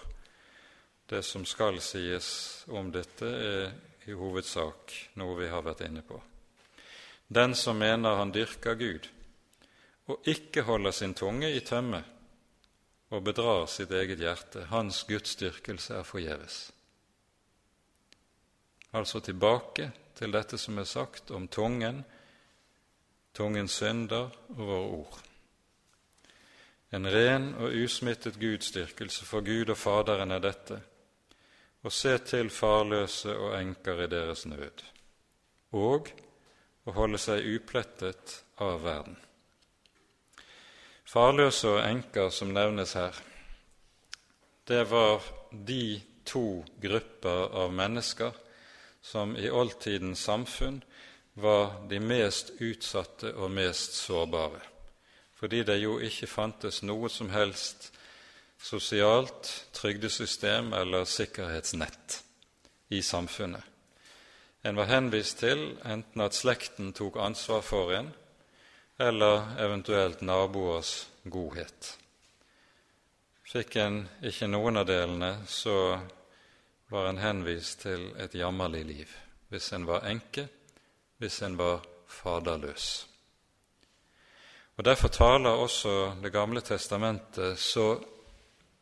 [1.11, 2.27] det som skal sies
[2.71, 3.73] om dette, er
[4.09, 6.17] i hovedsak noe vi har vært inne på.
[7.31, 9.07] Den som mener han dyrker Gud,
[10.11, 12.01] og ikke holder sin tunge i tømme,
[13.11, 16.59] og bedrar sitt eget hjerte, hans gudsdyrkelse er forgjeves.
[18.95, 22.03] Altså tilbake til dette som er sagt om tungen,
[23.33, 25.19] tungens synder og våre ord.
[26.91, 30.81] En ren og usmittet gudsdyrkelse for Gud og Faderen er dette,
[31.81, 34.83] å se til farløse og enker i deres nød,
[35.71, 36.11] og
[36.85, 39.15] å holde seg uplettet av verden.
[41.07, 43.15] Farløse og enker som nevnes her,
[44.67, 48.35] det var de to grupper av mennesker
[49.01, 50.77] som i oldtidens samfunn
[51.41, 54.61] var de mest utsatte og mest sårbare,
[55.41, 57.89] fordi det jo ikke fantes noe som helst
[58.61, 62.19] sosialt trygdesystem eller sikkerhetsnett
[62.93, 63.63] i samfunnet.
[64.61, 68.11] En var henvist til enten at slekten tok ansvar for en,
[69.01, 71.95] eller eventuelt naboers godhet.
[73.49, 75.97] Fikk en ikke noen av delene, så
[76.93, 79.19] var en henvist til et jammerlig liv
[79.51, 80.45] hvis en var enke,
[81.19, 83.10] hvis en var faderløs.
[84.77, 87.99] Og Derfor taler også Det gamle testamentet så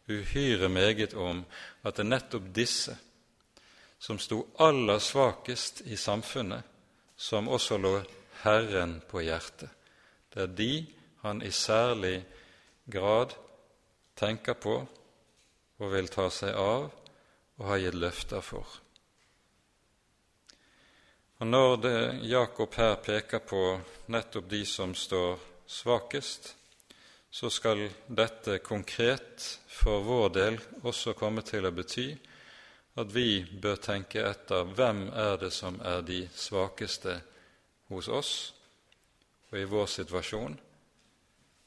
[0.10, 1.46] uhyre meget om
[1.84, 2.98] at det er nettopp disse
[4.00, 6.64] som sto aller svakest i samfunnet,
[7.16, 8.00] som også lå
[8.44, 9.70] Herren på hjertet.
[10.34, 10.86] Det er de
[11.22, 12.24] han i særlig
[12.88, 13.36] grad
[14.16, 14.78] tenker på
[15.80, 16.88] og vil ta seg av
[17.60, 18.80] og har gitt løfter for.
[21.40, 21.86] Og Når
[22.24, 26.56] Jakob her peker på nettopp de som står svakest,
[27.30, 32.10] så skal dette konkret for vår del også komme til å bety
[33.00, 37.20] at vi bør tenke etter hvem er det som er de svakeste
[37.94, 38.34] hos oss,
[39.50, 40.58] og i vår situasjon,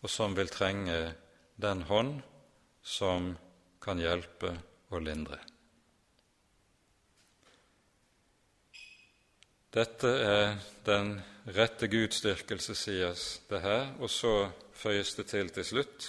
[0.03, 0.99] og som vil trenge
[1.63, 2.19] den hånd
[2.83, 3.33] som
[3.83, 4.53] kan hjelpe
[4.91, 5.39] og lindre.
[9.73, 11.15] Dette er den
[11.49, 16.09] rette gudsdyrkelse, sies det her, og så føyes det til til slutt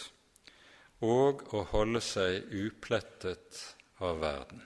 [1.03, 3.61] og å holde seg uplettet
[4.03, 4.61] av verden.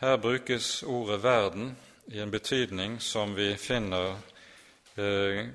[0.00, 1.74] Her brukes ordet 'verden'
[2.06, 4.16] i en betydning som vi finner
[4.96, 5.48] eh,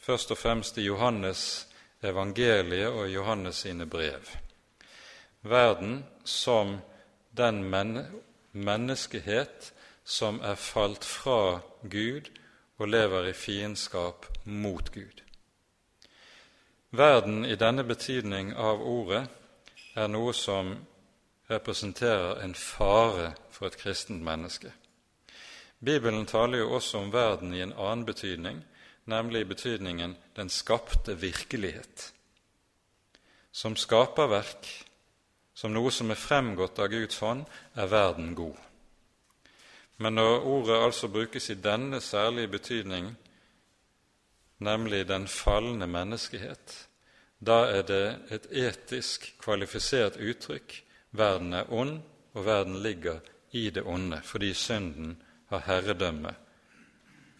[0.00, 1.66] først og fremst i Johannes
[2.02, 4.30] evangeliet og Johannes sine brev.
[5.42, 6.78] Verden som
[7.38, 8.02] den men
[8.52, 9.72] menneskehet
[10.04, 12.30] som er falt fra Gud
[12.78, 15.22] og lever i fiendskap mot Gud.
[16.90, 19.26] Verden i denne betydning av ordet
[19.94, 20.72] er noe som
[21.50, 24.72] representerer en fare for et kristent menneske.
[25.84, 28.62] Bibelen taler jo også om verden i en annen betydning,
[29.04, 32.12] nemlig i betydningen den skapte virkelighet.
[33.52, 34.87] Som skaperverk,
[35.58, 37.42] som noe som er fremgått av Guds hånd,
[37.74, 38.58] er verden god.
[39.98, 43.08] Men når ordet altså brukes i denne særlige betydning,
[44.62, 46.76] nemlig den falne menneskehet,
[47.38, 48.04] da er det
[48.34, 50.78] et etisk kvalifisert uttrykk.
[51.10, 52.00] Verden er ond,
[52.34, 53.18] og verden ligger
[53.50, 55.16] i det onde fordi synden
[55.50, 56.34] har herredømme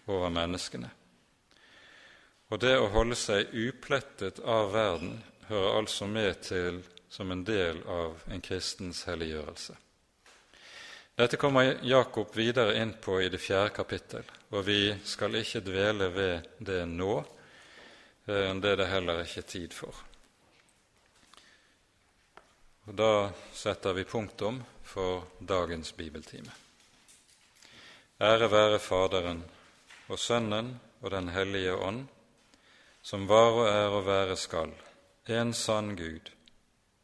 [0.07, 0.91] over menneskene.
[2.51, 5.19] Og det å holde seg uplettet av verden
[5.51, 9.77] hører altså med til som en del av en kristens helliggjørelse.
[11.19, 16.13] Dette kommer Jakob videre inn på i det fjerde kapittel, og vi skal ikke dvele
[16.15, 17.17] ved det nå.
[18.29, 20.05] Eh, det er det heller ikke tid for.
[22.87, 26.55] Og Da setter vi punktum for dagens bibeltime.
[28.21, 29.43] Ære være Faderen
[30.09, 32.07] og Sønnen og Den hellige ånd,
[33.03, 34.73] som var og er og være skal,
[35.27, 36.31] en sann Gud,